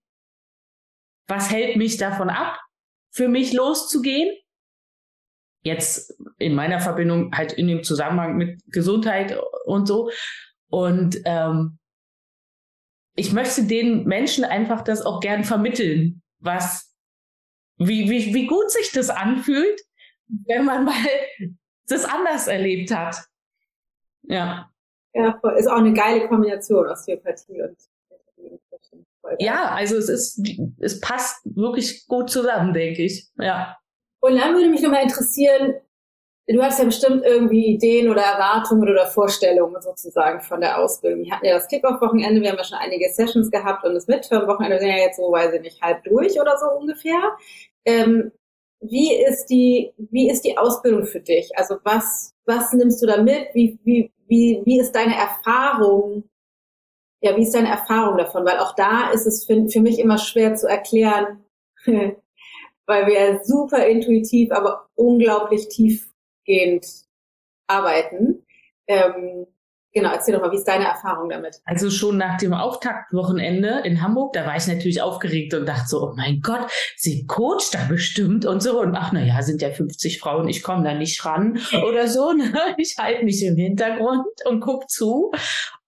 [1.29, 2.59] was hält mich davon ab,
[3.11, 4.35] für mich loszugehen?
[5.63, 10.11] Jetzt in meiner Verbindung halt in dem Zusammenhang mit Gesundheit und so.
[10.69, 11.79] Und ähm,
[13.15, 16.95] ich möchte den Menschen einfach das auch gern vermitteln, was,
[17.77, 19.81] wie, wie, wie gut sich das anfühlt,
[20.47, 20.95] wenn man mal
[21.87, 23.17] das anders erlebt hat.
[24.29, 24.71] Ja.
[25.15, 27.77] Ja, ist auch eine geile Kombination Osteopathie und
[29.39, 30.41] ja, also es ist,
[30.79, 33.29] es passt wirklich gut zusammen, denke ich.
[33.39, 33.77] Ja.
[34.21, 35.75] Und dann würde mich nochmal interessieren,
[36.47, 41.25] du hast ja bestimmt irgendwie Ideen oder Erwartungen oder Vorstellungen sozusagen von der Ausbildung.
[41.25, 44.79] Wir hatten ja das Kickoff-Wochenende, wir haben ja schon einige Sessions gehabt und das Midterm-Wochenende
[44.79, 47.37] sind ja jetzt so, weiß ich nicht, halb durch oder so ungefähr.
[47.85, 48.33] Ähm,
[48.81, 51.51] wie ist die, wie ist die Ausbildung für dich?
[51.57, 53.49] Also was, was nimmst du da mit?
[53.53, 56.25] Wie, wie, wie, wie ist deine Erfahrung
[57.21, 58.45] ja, wie ist deine Erfahrung davon?
[58.45, 61.45] Weil auch da ist es für, für mich immer schwer zu erklären,
[61.85, 66.87] weil wir super intuitiv, aber unglaublich tiefgehend
[67.67, 68.47] arbeiten.
[68.87, 69.47] Ähm,
[69.99, 71.61] genau, erzähl doch mal, wie ist deine Erfahrung damit?
[71.65, 76.03] Also schon nach dem Auftaktwochenende in Hamburg, da war ich natürlich aufgeregt und dachte so,
[76.03, 78.81] oh mein Gott, sie coacht da bestimmt und so.
[78.81, 82.33] Und ach, na ja, sind ja 50 Frauen, ich komme da nicht ran oder so.
[82.33, 82.53] Ne?
[82.77, 85.33] Ich halte mich im Hintergrund und guck zu.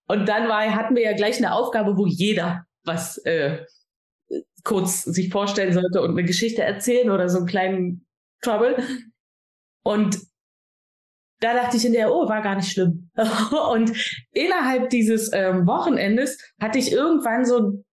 [0.07, 3.65] Und dann war, hatten wir ja gleich eine Aufgabe, wo jeder was äh,
[4.63, 8.05] kurz sich vorstellen sollte und eine Geschichte erzählen oder so einen kleinen
[8.41, 8.75] Trouble.
[9.83, 10.19] Und
[11.41, 13.09] da dachte ich in der, oh, war gar nicht schlimm.
[13.71, 13.91] und
[14.31, 17.83] innerhalb dieses ähm, Wochenendes hatte ich irgendwann so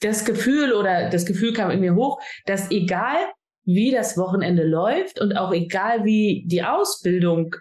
[0.00, 3.16] das Gefühl oder das Gefühl kam in mir hoch, dass egal
[3.64, 7.54] wie das Wochenende läuft und auch egal wie die Ausbildung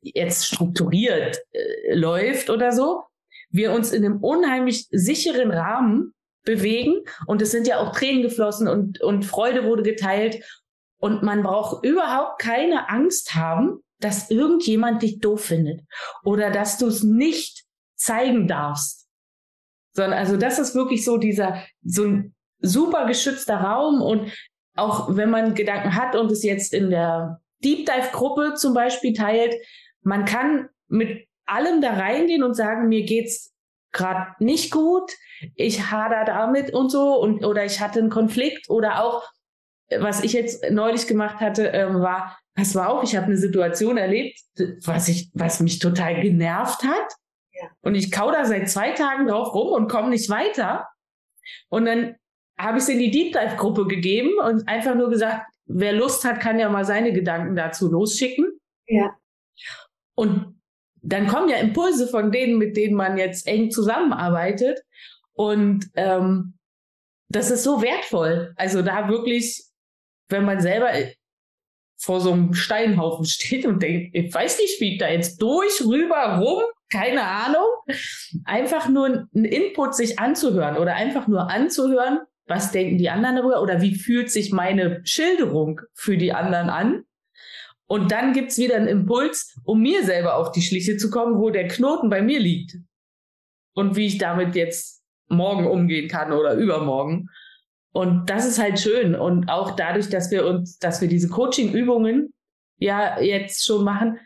[0.00, 3.02] jetzt strukturiert äh, läuft oder so,
[3.50, 8.66] wir uns in einem unheimlich sicheren Rahmen bewegen und es sind ja auch Tränen geflossen
[8.66, 10.42] und, und Freude wurde geteilt
[10.98, 15.82] und man braucht überhaupt keine Angst haben, dass irgendjemand dich doof findet
[16.24, 17.64] oder dass du es nicht
[17.96, 19.08] zeigen darfst.
[19.92, 24.32] Sondern also das ist wirklich so dieser, so ein super geschützter Raum und
[24.76, 29.12] auch wenn man Gedanken hat und es jetzt in der Deep Dive Gruppe zum Beispiel
[29.12, 29.54] teilt,
[30.02, 33.52] man kann mit allem da reingehen und sagen, mir geht's
[33.90, 35.12] gerade nicht gut,
[35.56, 39.24] ich hader damit und so und oder ich hatte einen Konflikt oder auch
[39.98, 43.96] was ich jetzt neulich gemacht hatte, ähm, war, pass mal auf, ich habe eine Situation
[43.96, 44.40] erlebt,
[44.84, 47.12] was ich, was mich total genervt hat.
[47.52, 47.68] Ja.
[47.82, 50.88] Und ich kau da seit zwei Tagen drauf rum und komme nicht weiter.
[51.68, 52.16] Und dann
[52.58, 56.24] habe ich es in die Deep Dive Gruppe gegeben und einfach nur gesagt, wer Lust
[56.24, 58.58] hat, kann ja mal seine Gedanken dazu losschicken.
[58.88, 59.16] Ja.
[60.16, 60.60] Und
[61.00, 64.80] dann kommen ja Impulse von denen, mit denen man jetzt eng zusammenarbeitet.
[65.32, 66.58] Und ähm,
[67.28, 68.52] das ist so wertvoll.
[68.56, 69.64] Also da wirklich,
[70.28, 70.90] wenn man selber
[71.98, 75.82] vor so einem Steinhaufen steht und denkt, ich weiß nicht, wie ich da jetzt durch,
[75.84, 77.66] rüber, rum, keine Ahnung.
[78.44, 83.60] Einfach nur einen Input sich anzuhören oder einfach nur anzuhören, was denken die anderen darüber
[83.60, 87.04] oder wie fühlt sich meine Schilderung für die anderen an.
[87.86, 91.50] Und dann gibt's wieder einen Impuls, um mir selber auf die Schliche zu kommen, wo
[91.50, 92.76] der Knoten bei mir liegt.
[93.74, 97.28] Und wie ich damit jetzt morgen umgehen kann oder übermorgen.
[97.98, 99.16] Und das ist halt schön.
[99.16, 102.32] Und auch dadurch, dass wir uns, dass wir diese Coaching-Übungen
[102.76, 104.20] ja jetzt schon machen,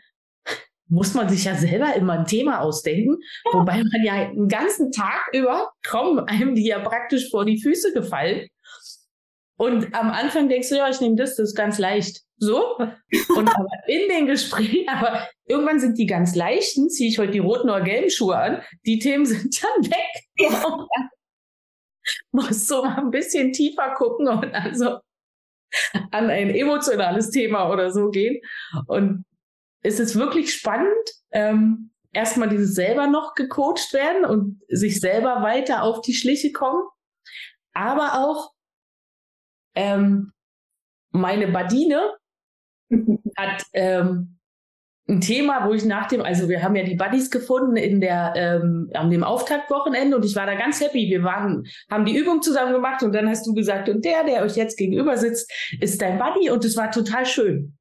[0.89, 3.17] muss man sich ja selber immer ein Thema ausdenken,
[3.51, 7.93] wobei man ja einen ganzen Tag über kommen einem die ja praktisch vor die Füße
[7.93, 8.47] gefallen.
[9.57, 12.21] Und am Anfang denkst du, ja, ich nehme das, das ist ganz leicht.
[12.37, 12.77] So.
[12.77, 17.39] Und aber in den Gesprächen, aber irgendwann sind die ganz leichten, ziehe ich heute die
[17.39, 20.23] roten oder gelben Schuhe an, die Themen sind dann weg.
[20.37, 20.77] Ja.
[22.33, 24.99] Musst du mal ein bisschen tiefer gucken und also
[26.11, 28.41] an ein emotionales Thema oder so gehen.
[28.87, 29.25] Und
[29.81, 35.83] es ist wirklich spannend, ähm, erstmal dieses selber noch gecoacht werden und sich selber weiter
[35.83, 36.83] auf die Schliche kommen.
[37.73, 38.53] aber auch
[39.75, 40.31] ähm,
[41.11, 42.17] meine Badine
[43.37, 44.39] hat ähm,
[45.09, 48.33] ein Thema, wo ich nach dem, also wir haben ja die Buddies gefunden in der
[48.35, 51.09] ähm, an dem Auftaktwochenende und ich war da ganz happy.
[51.09, 54.43] Wir waren, haben die Übung zusammen gemacht und dann hast du gesagt, und der, der
[54.43, 55.51] euch jetzt gegenüber sitzt,
[55.81, 57.77] ist dein Buddy und es war total schön.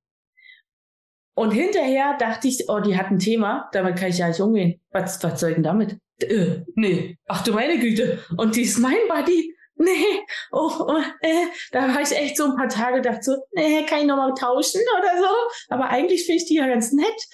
[1.35, 4.81] Und hinterher dachte ich, oh, die hat ein Thema, damit kann ich ja nicht umgehen.
[4.91, 5.97] Was, was soll denn damit?
[6.21, 8.19] Äh, nee, ach du meine Güte.
[8.37, 10.21] Und die ist mein Buddy nee,
[10.53, 14.01] oh, oh äh, da war ich echt so ein paar Tage, dachte so, nee, kann
[14.01, 15.75] ich nochmal tauschen oder so.
[15.75, 17.29] Aber eigentlich finde ich die ja ganz nett.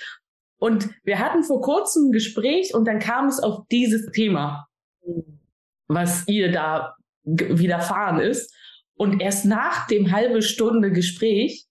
[0.58, 4.66] Und wir hatten vor kurzem ein Gespräch und dann kam es auf dieses Thema,
[5.86, 8.54] was ihr da widerfahren ist.
[8.94, 11.66] Und erst nach dem halbe Stunde Gespräch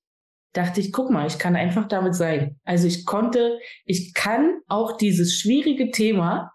[0.54, 2.60] dachte ich, guck mal, ich kann einfach damit sein.
[2.64, 6.54] Also ich konnte, ich kann auch dieses schwierige Thema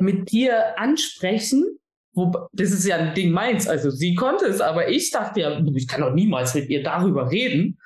[0.00, 1.78] mit dir ansprechen
[2.14, 3.68] wo, das ist ja ein Ding meins.
[3.68, 7.30] Also sie konnte es, aber ich dachte ja, ich kann doch niemals mit ihr darüber
[7.30, 7.78] reden.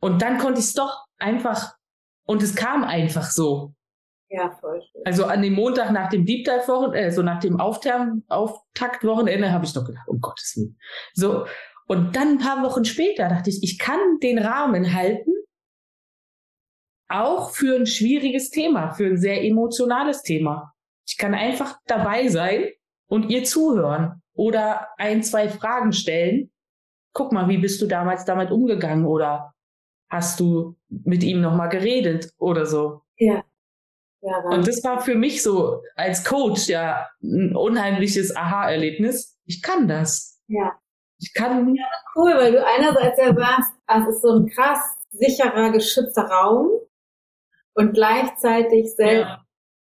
[0.00, 1.74] Und dann konnte ich es doch einfach,
[2.26, 3.74] und es kam einfach so.
[4.30, 4.82] Ja, voll.
[5.04, 9.64] Also an dem Montag nach dem Deep Dive Wochenende, äh, so nach dem Auftaktwochenende habe
[9.64, 10.78] ich doch gedacht, um Gottes Willen.
[11.14, 11.46] So.
[11.86, 15.32] Und dann ein paar Wochen später dachte ich, ich kann den Rahmen halten,
[17.08, 20.74] auch für ein schwieriges Thema, für ein sehr emotionales Thema.
[21.06, 22.68] Ich kann einfach dabei sein
[23.08, 26.50] und ihr zuhören oder ein, zwei Fragen stellen.
[27.12, 29.54] Guck mal, wie bist du damals damit umgegangen oder
[30.08, 33.02] hast du mit ihm nochmal geredet oder so?
[33.16, 33.42] Ja.
[34.22, 39.38] ja und das war für mich so als Coach ja ein unheimliches Aha-Erlebnis.
[39.44, 40.40] Ich kann das.
[40.46, 40.78] Ja.
[41.18, 41.74] Ich kann.
[41.74, 46.68] Ja, cool, weil du einerseits ja sagst, es ist so ein krass sicherer, geschützter Raum
[47.74, 49.44] und gleichzeitig selbst ja.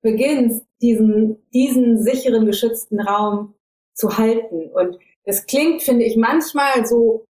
[0.01, 3.55] beginnst, diesen, diesen sicheren, geschützten Raum
[3.95, 4.69] zu halten.
[4.71, 7.25] Und das klingt, finde ich, manchmal so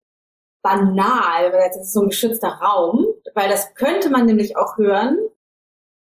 [0.63, 5.17] banal, weil das ist so ein geschützter Raum, weil das könnte man nämlich auch hören.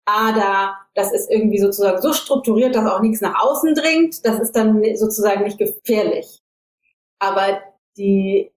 [0.06, 4.26] Aber das ist irgendwie sozusagen so strukturiert, dass auch nichts nach außen dringt.
[4.26, 6.40] Das ist dann sozusagen nicht gefährlich.
[7.20, 7.62] Aber
[7.96, 8.52] die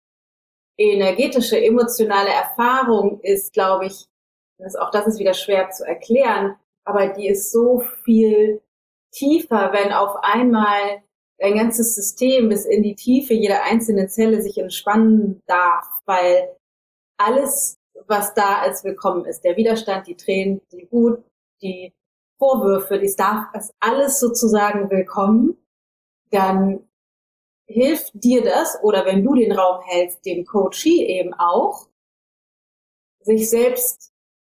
[0.78, 4.08] energetische, emotionale Erfahrung ist, glaube ich,
[4.58, 6.56] das, auch das ist wieder schwer zu erklären,
[6.86, 8.62] aber die ist so viel
[9.12, 11.04] tiefer, wenn auf einmal
[11.42, 16.56] ein ganzes System bis in die Tiefe jeder einzelnen Zelle sich entspannen darf, weil
[17.18, 21.24] alles, was da als willkommen ist, der Widerstand, die Tränen, die Wut,
[21.62, 21.94] die
[22.38, 25.58] Vorwürfe, die darf, ist alles sozusagen willkommen,
[26.32, 26.88] dann
[27.68, 31.88] hilft dir das, oder wenn du den Raum hältst, dem Coachie eben auch,
[33.22, 34.12] sich selbst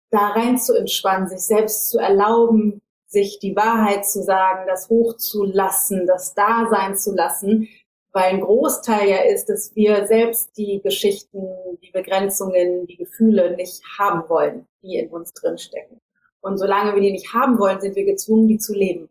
[0.09, 6.05] da rein zu entspannen, sich selbst zu erlauben, sich die Wahrheit zu sagen, das hochzulassen,
[6.05, 7.69] das da sein zu lassen,
[8.11, 11.47] weil ein Großteil ja ist, dass wir selbst die Geschichten,
[11.81, 16.01] die Begrenzungen, die Gefühle nicht haben wollen, die in uns drinstecken.
[16.41, 19.09] Und solange wir die nicht haben wollen, sind wir gezwungen, die zu leben.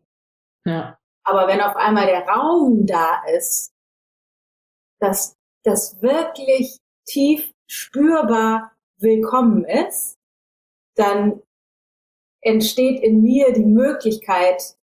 [0.64, 0.98] Ja.
[1.22, 3.72] Aber wenn auf einmal der Raum da ist,
[4.98, 10.18] dass das wirklich tief spürbar willkommen ist,
[10.94, 11.42] dann
[12.46, 14.76] entsteht in mir die Möglichkeit,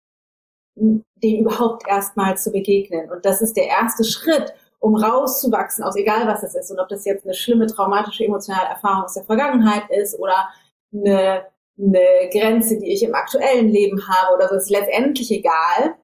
[0.76, 3.11] dem überhaupt erstmal zu begegnen.
[3.11, 6.70] Und das ist der erste Schritt, um rauszuwachsen aus egal was es ist.
[6.70, 10.48] Und ob das jetzt eine schlimme, traumatische, emotionale Erfahrung aus der Vergangenheit ist oder
[10.92, 11.44] eine,
[11.78, 15.96] eine Grenze, die ich im aktuellen Leben habe oder so, ist letztendlich egal,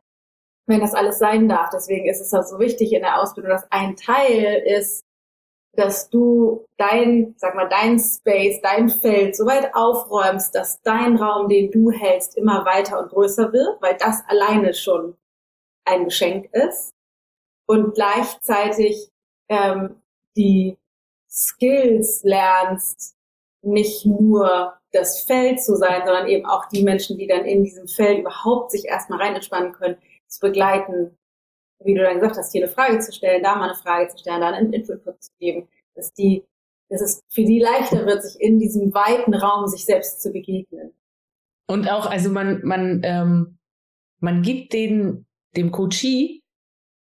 [0.67, 1.71] wenn das alles sein darf.
[1.71, 5.03] Deswegen ist es halt so wichtig in der Ausbildung, dass ein Teil ist,
[5.77, 11.49] dass du dein, sag mal, dein Space, dein Feld so weit aufräumst, dass dein Raum,
[11.49, 15.17] den du hältst, immer weiter und größer wird, weil das alleine schon
[15.85, 16.93] ein Geschenk ist.
[17.67, 19.11] Und gleichzeitig
[19.49, 20.03] ähm,
[20.37, 20.79] die
[21.29, 23.17] Skills lernst,
[23.63, 27.89] nicht nur das Feld zu sein, sondern eben auch die Menschen, die dann in diesem
[27.89, 29.99] Feld überhaupt sich erstmal rein entspannen können,
[30.29, 31.19] zu begleiten,
[31.85, 34.19] wie du dann gesagt hast, hier eine Frage zu stellen, da mal eine Frage zu
[34.19, 36.45] stellen, da einen Input zu geben, dass die,
[36.89, 40.93] dass es für die leichter wird, sich in diesem weiten Raum sich selbst zu begegnen.
[41.67, 43.59] Und auch, also man, man, ähm,
[44.21, 46.43] man gibt den, dem Coachie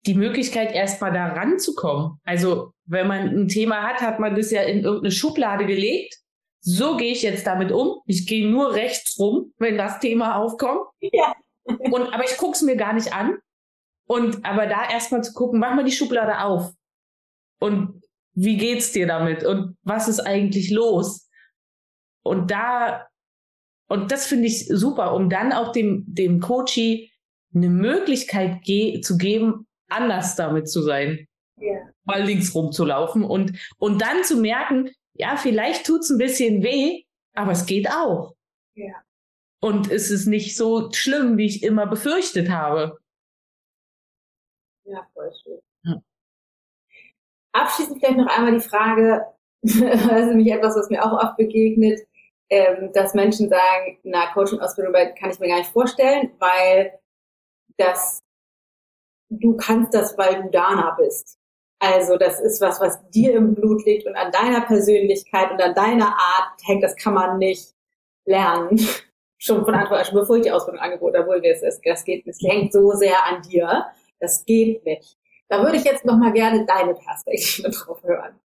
[0.06, 2.20] die Möglichkeit, erstmal da ranzukommen.
[2.24, 6.16] Also, wenn man ein Thema hat, hat man das ja in irgendeine Schublade gelegt.
[6.62, 8.02] So gehe ich jetzt damit um.
[8.06, 10.82] Ich gehe nur rechts rum, wenn das Thema aufkommt.
[11.00, 11.34] Ja.
[11.64, 13.38] Und, aber ich gucke es mir gar nicht an.
[14.08, 16.74] Und aber da erstmal zu gucken, mach mal die Schublade auf.
[17.60, 18.02] Und
[18.34, 19.44] wie geht's dir damit?
[19.44, 21.30] Und was ist eigentlich los?
[22.24, 23.08] Und da,
[23.88, 27.12] und das finde ich super, um dann auch dem, dem Coachie
[27.54, 31.28] eine Möglichkeit ge zu geben, anders damit zu sein.
[31.58, 31.80] Ja.
[32.04, 37.04] Mal links rumzulaufen und, und dann zu merken, ja, vielleicht tut's ein bisschen weh,
[37.34, 38.36] aber es geht auch.
[38.76, 38.94] Ja.
[39.62, 42.98] Und es ist nicht so schlimm, wie ich immer befürchtet habe.
[44.86, 45.60] Ja, voll schön.
[45.84, 46.02] Ja.
[47.54, 49.26] Abschließend vielleicht noch einmal die Frage,
[49.62, 52.02] das ist nämlich etwas, was mir auch oft begegnet,
[52.50, 57.00] ähm, dass Menschen sagen, na, Coaching-Ausbildung kann ich mir gar nicht vorstellen, weil
[57.78, 58.22] das,
[59.30, 61.40] du kannst das, weil du Dana bist.
[61.80, 65.74] Also das ist was, was dir im Blut liegt und an deiner Persönlichkeit und an
[65.74, 67.74] deiner Art hängt, das kann man nicht
[68.26, 68.80] lernen.
[69.38, 72.26] schon von Anfang an, schon bevor ich die Ausbildung angeboten habe, es ist, das geht,
[72.28, 73.86] es hängt so sehr an dir.
[74.26, 75.20] Das geht nicht.
[75.50, 78.40] Da würde ich jetzt noch mal gerne deine Perspektive drauf hören.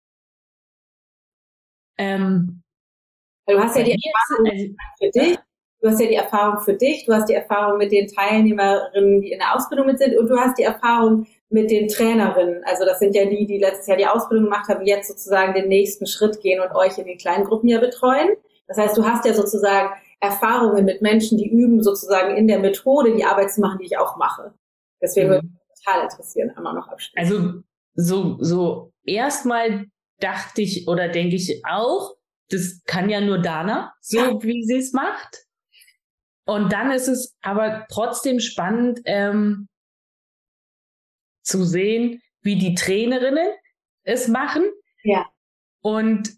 [1.98, 2.62] Ähm,
[3.48, 5.40] du hast ja die Erfahrung also, für dich,
[5.82, 9.32] du hast ja die Erfahrung für dich, du hast die Erfahrung mit den Teilnehmerinnen, die
[9.32, 12.62] in der Ausbildung mit sind, und du hast die Erfahrung mit den Trainerinnen.
[12.66, 15.70] Also das sind ja die, die letztes Jahr die Ausbildung gemacht haben, jetzt sozusagen den
[15.70, 18.36] nächsten Schritt gehen und euch in den kleinen Gruppen ja betreuen.
[18.68, 23.16] Das heißt, du hast ja sozusagen Erfahrungen mit Menschen, die üben, sozusagen in der Methode
[23.16, 24.54] die Arbeit zu machen, die ich auch mache.
[25.02, 25.32] Deswegen mhm.
[25.32, 25.48] würde
[25.84, 27.18] total interessieren, einmal noch abschließen.
[27.18, 27.64] Also
[27.94, 29.88] so, so erstmal
[30.20, 32.16] dachte ich oder denke ich auch,
[32.50, 34.44] das kann ja nur Dana, so ja.
[34.44, 35.46] wie sie es macht.
[36.46, 39.68] Und dann ist es aber trotzdem spannend ähm,
[41.44, 43.50] zu sehen, wie die Trainerinnen
[44.04, 44.64] es machen.
[45.04, 45.28] Ja.
[45.82, 46.32] Und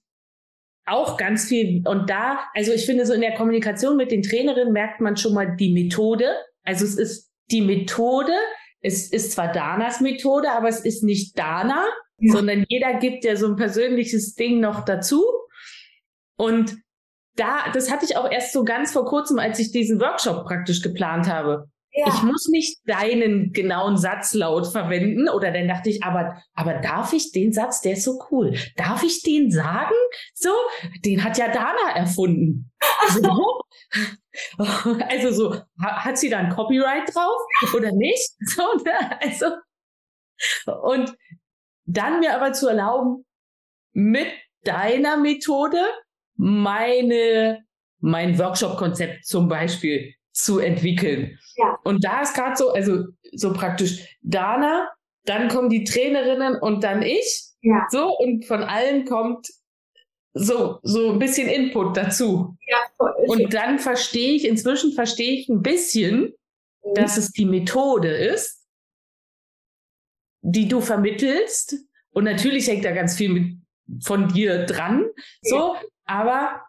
[0.85, 1.87] auch ganz viel.
[1.87, 5.33] Und da, also ich finde, so in der Kommunikation mit den Trainerinnen merkt man schon
[5.33, 6.35] mal die Methode.
[6.63, 8.33] Also es ist die Methode.
[8.81, 11.85] Es ist zwar Danas Methode, aber es ist nicht Dana,
[12.17, 12.33] ja.
[12.33, 15.23] sondern jeder gibt ja so ein persönliches Ding noch dazu.
[16.35, 16.77] Und
[17.35, 20.81] da, das hatte ich auch erst so ganz vor kurzem, als ich diesen Workshop praktisch
[20.81, 21.69] geplant habe.
[21.93, 22.07] Ja.
[22.07, 27.33] Ich muss nicht deinen genauen Satzlaut verwenden oder dann dachte ich, aber, aber darf ich
[27.33, 29.95] den Satz, der ist so cool, darf ich den sagen?
[30.33, 30.51] So,
[31.03, 32.71] den hat ja Dana erfunden.
[33.09, 33.61] So.
[35.09, 37.41] Also so, hat sie da ein Copyright drauf
[37.75, 38.31] oder nicht?
[38.47, 39.21] So, ne?
[39.21, 39.47] also,
[40.83, 41.13] und
[41.83, 43.25] dann mir aber zu erlauben,
[43.91, 44.27] mit
[44.63, 45.81] deiner Methode
[46.35, 47.65] meine,
[47.99, 51.37] mein Workshop-Konzept zum Beispiel zu entwickeln.
[51.55, 51.77] Ja.
[51.83, 54.89] Und da ist gerade so, also so praktisch Dana,
[55.25, 57.43] dann kommen die Trainerinnen und dann ich.
[57.61, 57.85] Ja.
[57.89, 59.47] So, und von allen kommt
[60.33, 62.57] so, so ein bisschen Input dazu.
[62.67, 63.13] Ja, voll.
[63.27, 66.33] Und dann verstehe ich, inzwischen verstehe ich ein bisschen,
[66.83, 66.93] mhm.
[66.95, 68.65] dass es die Methode ist,
[70.41, 71.75] die du vermittelst.
[72.13, 73.57] Und natürlich hängt da ganz viel mit,
[74.03, 75.09] von dir dran.
[75.41, 75.81] So, ja.
[76.05, 76.61] aber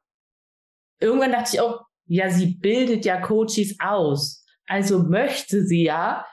[1.00, 1.84] irgendwann dachte ich auch,
[2.14, 4.44] ja, sie bildet ja Coaches aus.
[4.66, 6.26] Also möchte sie ja,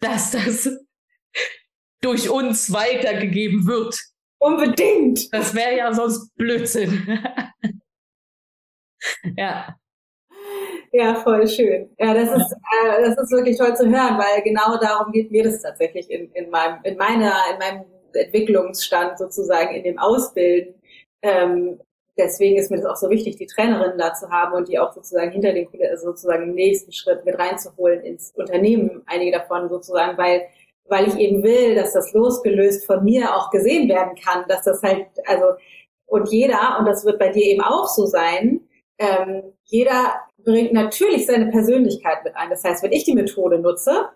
[0.00, 0.70] dass das
[2.00, 3.98] durch uns weitergegeben wird.
[4.38, 5.32] Unbedingt.
[5.32, 7.18] Das wäre ja sonst Blödsinn.
[9.36, 9.76] ja.
[10.92, 11.90] Ja, voll schön.
[11.98, 15.42] Ja, das ist, äh, das ist wirklich toll zu hören, weil genau darum geht mir
[15.44, 20.74] das tatsächlich in, in meinem, in meiner, in meinem Entwicklungsstand sozusagen in dem Ausbilden,
[21.22, 21.80] ähm,
[22.18, 24.92] deswegen ist mir das auch so wichtig, die Trainerinnen da zu haben und die auch
[24.92, 30.16] sozusagen hinter den also sozusagen im nächsten Schritt mit reinzuholen ins Unternehmen, einige davon sozusagen,
[30.18, 30.42] weil
[30.86, 34.82] weil ich eben will, dass das losgelöst von mir auch gesehen werden kann, dass das
[34.82, 35.54] halt, also,
[36.06, 41.26] und jeder, und das wird bei dir eben auch so sein, ähm, jeder bringt natürlich
[41.26, 42.50] seine Persönlichkeit mit ein.
[42.50, 44.10] Das heißt, wenn ich die Methode nutze,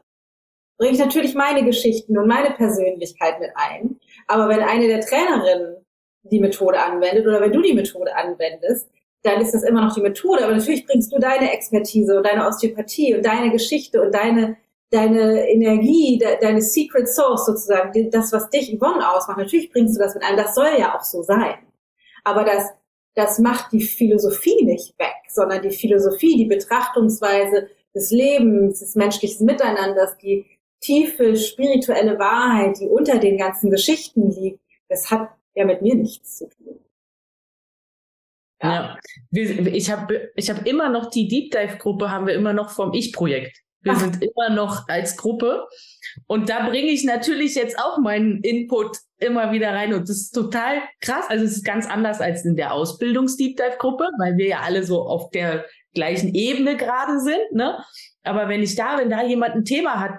[0.78, 3.98] bringe ich natürlich meine Geschichten und meine Persönlichkeit mit ein.
[4.26, 5.75] Aber wenn eine der Trainerinnen
[6.30, 8.88] die Methode anwendet oder wenn du die Methode anwendest,
[9.22, 10.44] dann ist das immer noch die Methode.
[10.44, 14.56] Aber natürlich bringst du deine Expertise und deine Osteopathie und deine Geschichte und deine,
[14.90, 19.38] deine Energie, de, deine Secret Source sozusagen, das, was dich Yvonne ausmacht.
[19.38, 20.36] Natürlich bringst du das mit ein.
[20.36, 21.56] Das soll ja auch so sein.
[22.24, 22.70] Aber das,
[23.14, 29.46] das macht die Philosophie nicht weg, sondern die Philosophie, die Betrachtungsweise des Lebens, des menschlichen
[29.46, 30.44] Miteinanders, die
[30.80, 36.36] tiefe spirituelle Wahrheit, die unter den ganzen Geschichten liegt, das hat ja mit mir nichts
[36.36, 36.78] zu tun.
[38.62, 38.96] Ja,
[39.30, 39.66] ja.
[39.66, 42.92] ich habe ich hab immer noch die Deep Dive Gruppe, haben wir immer noch vom
[42.92, 43.58] Ich-Projekt.
[43.80, 44.00] Wir Ach.
[44.00, 45.66] sind immer noch als Gruppe.
[46.26, 49.94] Und da bringe ich natürlich jetzt auch meinen Input immer wieder rein.
[49.94, 51.26] Und das ist total krass.
[51.28, 55.02] Also es ist ganz anders als in der Ausbildungs-Deep Dive-Gruppe, weil wir ja alle so
[55.02, 57.52] auf der gleichen Ebene gerade sind.
[57.52, 57.78] Ne?
[58.24, 60.18] Aber wenn ich da, wenn da jemand ein Thema hat,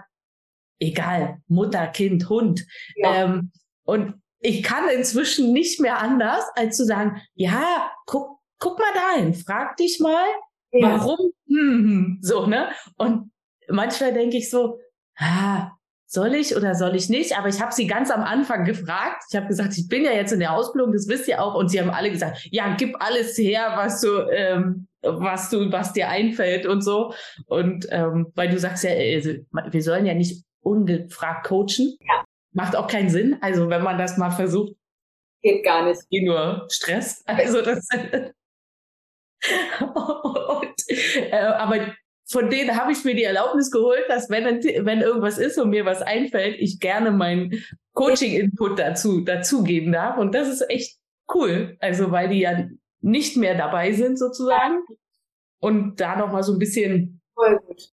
[0.80, 2.66] egal, Mutter, Kind, Hund,
[2.96, 3.24] ja.
[3.24, 3.52] ähm,
[3.84, 9.34] und ich kann inzwischen nicht mehr anders, als zu sagen, ja, guck, guck mal dahin,
[9.34, 10.26] frag dich mal,
[10.72, 11.00] ja.
[11.00, 12.70] warum, hm, hm, so, ne?
[12.98, 13.32] Und
[13.68, 14.80] manchmal denke ich so,
[15.18, 15.72] ah,
[16.10, 17.38] soll ich oder soll ich nicht?
[17.38, 19.24] Aber ich habe sie ganz am Anfang gefragt.
[19.30, 21.54] Ich habe gesagt, ich bin ja jetzt in der Ausbildung, das wisst ihr auch.
[21.54, 25.92] Und sie haben alle gesagt, ja, gib alles her, was du, ähm, was du, was
[25.92, 27.14] dir einfällt und so.
[27.48, 29.32] Und ähm, weil du sagst ja, also,
[29.72, 31.98] wir sollen ja nicht ungefragt coachen.
[32.00, 32.24] Ja.
[32.54, 33.38] Macht auch keinen Sinn.
[33.42, 34.74] Also wenn man das mal versucht.
[35.42, 36.02] Geht gar nicht.
[36.10, 37.24] Geht nur Stress.
[37.28, 37.88] Also das.
[39.80, 41.94] und, äh, aber
[42.30, 45.86] von denen habe ich mir die Erlaubnis geholt, dass wenn, wenn irgendwas ist und mir
[45.86, 47.64] was einfällt, ich gerne meinen
[47.94, 50.18] Coaching-Input dazu dazugeben darf.
[50.18, 50.98] Und das ist echt
[51.34, 51.78] cool.
[51.80, 52.68] Also weil die ja
[53.02, 54.82] nicht mehr dabei sind sozusagen
[55.60, 57.92] und da noch mal so ein bisschen voll gut.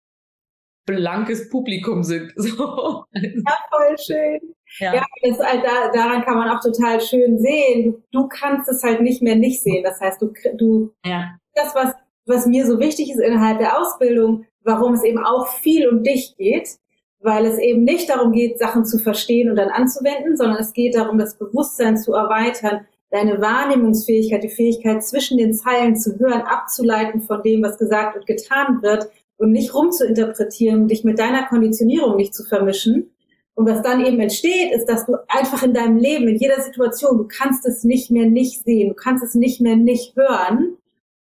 [0.96, 2.32] Blankes Publikum sind.
[2.36, 3.04] So.
[3.12, 4.40] Ja, voll schön.
[4.78, 7.84] Ja, ja das, halt, da, daran kann man auch total schön sehen.
[7.84, 9.82] Du, du kannst es halt nicht mehr nicht sehen.
[9.84, 11.30] Das heißt, du, du ja.
[11.54, 11.94] das, was
[12.30, 16.36] was mir so wichtig ist innerhalb der Ausbildung, warum es eben auch viel um dich
[16.36, 16.78] geht,
[17.18, 20.94] weil es eben nicht darum geht, Sachen zu verstehen und dann anzuwenden, sondern es geht
[20.94, 27.22] darum, das Bewusstsein zu erweitern, deine Wahrnehmungsfähigkeit, die Fähigkeit zwischen den Zeilen zu hören, abzuleiten
[27.22, 29.10] von dem, was gesagt und getan wird
[29.40, 33.10] und nicht rumzuinterpretieren, dich mit deiner Konditionierung nicht zu vermischen.
[33.54, 37.16] Und was dann eben entsteht, ist, dass du einfach in deinem Leben, in jeder Situation,
[37.16, 40.76] du kannst es nicht mehr nicht sehen, du kannst es nicht mehr nicht hören.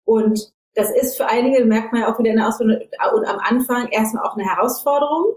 [0.05, 2.79] Und das ist für einige, merkt man ja auch wieder in der Ausbildung
[3.15, 5.35] und am Anfang erstmal auch eine Herausforderung,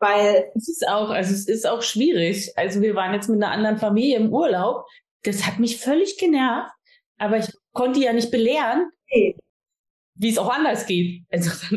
[0.00, 0.50] weil.
[0.56, 2.52] Es ist auch, also es ist auch schwierig.
[2.56, 4.86] Also wir waren jetzt mit einer anderen Familie im Urlaub.
[5.22, 6.72] Das hat mich völlig genervt,
[7.18, 9.36] aber ich konnte ja nicht belehren, okay.
[10.14, 11.24] Wie es auch anders geht.
[11.30, 11.50] Also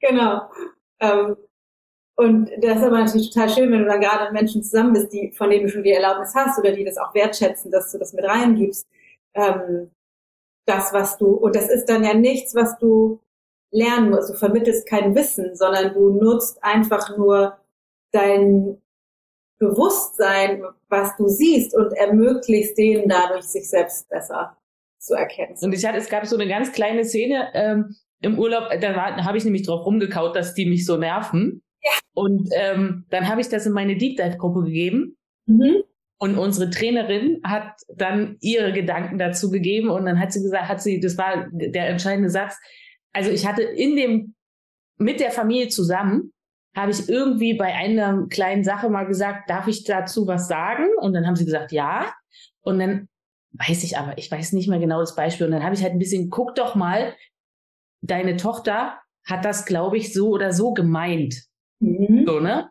[0.00, 0.50] genau.
[1.00, 1.36] Ähm,
[2.16, 5.12] und das ist aber natürlich total schön, wenn du dann gerade mit Menschen zusammen bist,
[5.12, 7.98] die, von denen du schon die Erlaubnis hast oder die das auch wertschätzen, dass du
[7.98, 8.86] das mit reingibst.
[9.34, 9.90] Ähm,
[10.66, 13.20] das, was du, und das ist dann ja nichts, was du
[13.70, 14.30] lernen musst.
[14.30, 17.58] Du vermittelst kein Wissen, sondern du nutzt einfach nur
[18.12, 18.80] dein
[19.58, 24.56] Bewusstsein, was du siehst und ermöglichst denen dadurch, sich selbst besser
[25.06, 25.56] zu erkennen.
[25.60, 29.38] Und ich hatte, es gab so eine ganz kleine Szene ähm, im Urlaub, da habe
[29.38, 31.62] ich nämlich drauf rumgekaut, dass die mich so nerven.
[31.82, 31.92] Ja.
[32.14, 35.16] Und ähm, dann habe ich das in meine Deep Dive Gruppe gegeben.
[35.46, 35.82] Mhm.
[36.18, 40.82] Und unsere Trainerin hat dann ihre Gedanken dazu gegeben und dann hat sie gesagt, hat
[40.82, 42.56] sie, das war der entscheidende Satz.
[43.12, 44.34] Also ich hatte in dem,
[44.96, 46.32] mit der Familie zusammen,
[46.74, 50.86] habe ich irgendwie bei einer kleinen Sache mal gesagt, darf ich dazu was sagen?
[51.00, 52.12] Und dann haben sie gesagt, ja.
[52.62, 53.08] Und dann
[53.58, 55.46] weiß ich aber, ich weiß nicht mehr genau das Beispiel.
[55.46, 57.14] Und dann habe ich halt ein bisschen, guck doch mal,
[58.02, 61.44] deine Tochter hat das, glaube ich, so oder so gemeint.
[61.80, 62.24] Mhm.
[62.26, 62.70] So, ne?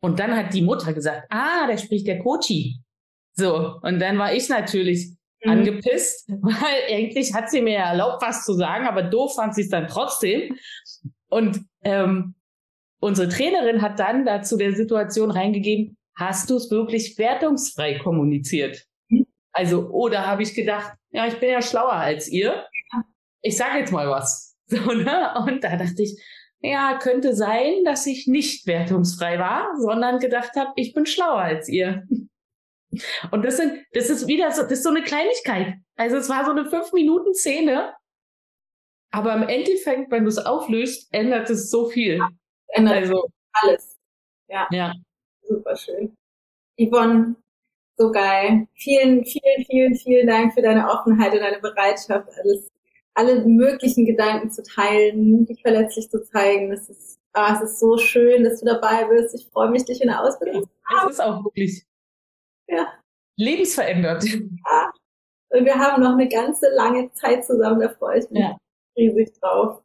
[0.00, 2.80] Und dann hat die Mutter gesagt, ah, da spricht der Kochi.
[3.34, 5.50] So, und dann war ich natürlich mhm.
[5.50, 9.68] angepisst, weil eigentlich hat sie mir erlaubt, was zu sagen, aber doof fand sie es
[9.68, 10.56] dann trotzdem.
[11.28, 12.34] Und ähm,
[13.00, 18.87] unsere Trainerin hat dann dazu der Situation reingegeben, hast du es wirklich wertungsfrei kommuniziert?
[19.52, 22.66] Also, oder habe ich gedacht, ja, ich bin ja schlauer als ihr.
[23.42, 24.46] Ich sage jetzt mal was.
[24.70, 25.34] So, ne?
[25.46, 26.22] Und da dachte ich,
[26.60, 31.70] ja, könnte sein, dass ich nicht wertungsfrei war, sondern gedacht habe, ich bin schlauer als
[31.70, 32.06] ihr.
[33.30, 35.76] Und das sind, das ist wieder so, das ist so eine Kleinigkeit.
[35.96, 37.94] Also es war so eine fünf Minuten Szene,
[39.10, 42.18] aber im Endeffekt, wenn du es auflöst, ändert es so viel.
[42.18, 42.28] Ja,
[42.68, 43.98] ändert also alles.
[44.48, 44.68] Ja.
[44.70, 44.92] Ja.
[45.42, 46.14] Super schön.
[46.78, 47.36] Yvonne,
[47.98, 48.66] so geil.
[48.74, 52.70] Vielen, vielen, vielen, vielen Dank für deine Offenheit und deine Bereitschaft, alles
[53.18, 56.70] alle möglichen Gedanken zu teilen, dich verletzlich zu zeigen.
[56.70, 59.34] Das ist, ah, es ist so schön, dass du dabei bist.
[59.34, 61.08] Ich freue mich, dich in der Ausbildung zu haben.
[61.08, 61.82] Es ist auch wirklich
[62.68, 62.86] ja.
[63.36, 64.24] lebensverändert.
[64.24, 64.92] Ja.
[65.48, 68.56] Und wir haben noch eine ganze lange Zeit zusammen, da freue ich mich ja.
[68.96, 69.82] riesig drauf.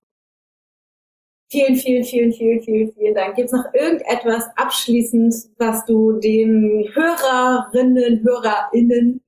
[1.53, 3.35] Vielen, vielen, vielen, vielen, vielen, vielen Dank.
[3.35, 9.21] Gibt es noch irgendetwas abschließend, was du den Hörerinnen, HörerInnen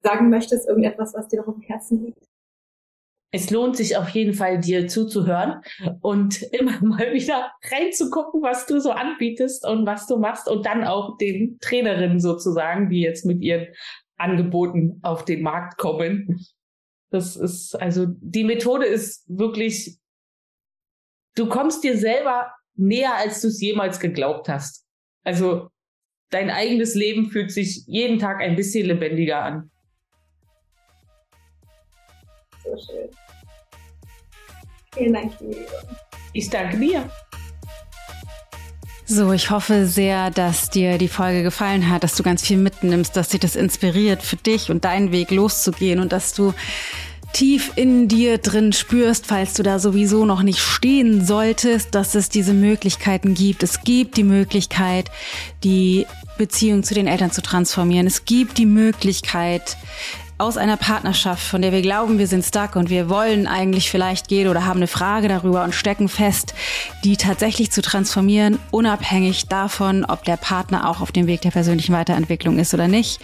[0.00, 0.68] sagen möchtest?
[0.68, 2.24] Irgendetwas, was dir noch am Herzen liegt?
[3.34, 5.62] es lohnt sich auf jeden Fall, dir zuzuhören
[6.02, 10.84] und immer mal wieder reinzugucken, was du so anbietest und was du machst und dann
[10.84, 13.66] auch den Trainerinnen sozusagen, die jetzt mit ihren
[14.18, 16.46] Angeboten auf den Markt kommen.
[17.10, 19.98] Das ist, also, die Methode ist wirklich,
[21.34, 24.86] du kommst dir selber näher, als du es jemals geglaubt hast.
[25.24, 25.68] Also,
[26.30, 29.70] dein eigenes Leben fühlt sich jeden Tag ein bisschen lebendiger an.
[32.64, 33.10] So schön.
[34.94, 35.66] Vielen Dank, Julia.
[36.32, 37.10] Ich danke dir.
[39.04, 43.14] So, ich hoffe sehr, dass dir die Folge gefallen hat, dass du ganz viel mitnimmst,
[43.16, 46.54] dass dich das inspiriert, für dich und deinen Weg loszugehen und dass du
[47.32, 52.28] tief in dir drin spürst, falls du da sowieso noch nicht stehen solltest, dass es
[52.28, 53.62] diese Möglichkeiten gibt.
[53.62, 55.10] Es gibt die Möglichkeit,
[55.64, 56.06] die
[56.38, 58.06] Beziehung zu den Eltern zu transformieren.
[58.06, 59.76] Es gibt die Möglichkeit,
[60.42, 64.26] aus einer Partnerschaft, von der wir glauben, wir sind stuck und wir wollen eigentlich vielleicht
[64.26, 66.52] gehen oder haben eine Frage darüber und stecken fest,
[67.04, 71.94] die tatsächlich zu transformieren, unabhängig davon, ob der Partner auch auf dem Weg der persönlichen
[71.94, 73.20] Weiterentwicklung ist oder nicht.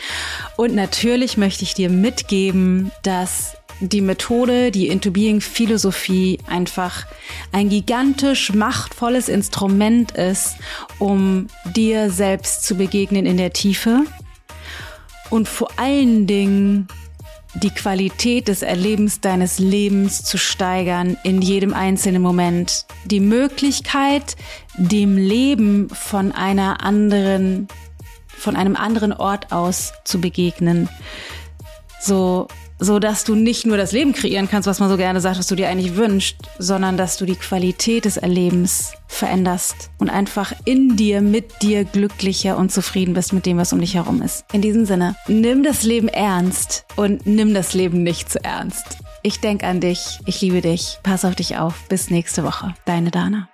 [0.56, 7.06] Und natürlich möchte ich dir mitgeben, dass die Methode, die Into Being Philosophie einfach
[7.52, 10.56] ein gigantisch machtvolles Instrument ist,
[10.98, 11.46] um
[11.76, 14.04] dir selbst zu begegnen in der Tiefe
[15.30, 16.88] und vor allen Dingen
[17.54, 22.86] die Qualität des Erlebens deines Lebens zu steigern in jedem einzelnen Moment.
[23.04, 24.36] Die Möglichkeit,
[24.76, 27.68] dem Leben von einer anderen,
[28.28, 30.88] von einem anderen Ort aus zu begegnen.
[32.00, 32.48] So
[32.78, 35.46] so dass du nicht nur das Leben kreieren kannst, was man so gerne sagt, was
[35.46, 40.96] du dir eigentlich wünscht, sondern dass du die Qualität des Erlebens veränderst und einfach in
[40.96, 44.44] dir, mit dir glücklicher und zufrieden bist mit dem, was um dich herum ist.
[44.52, 48.98] In diesem Sinne, nimm das Leben ernst und nimm das Leben nicht zu ernst.
[49.22, 51.88] Ich denke an dich, ich liebe dich, pass auf dich auf.
[51.88, 52.74] Bis nächste Woche.
[52.84, 53.48] Deine Dana.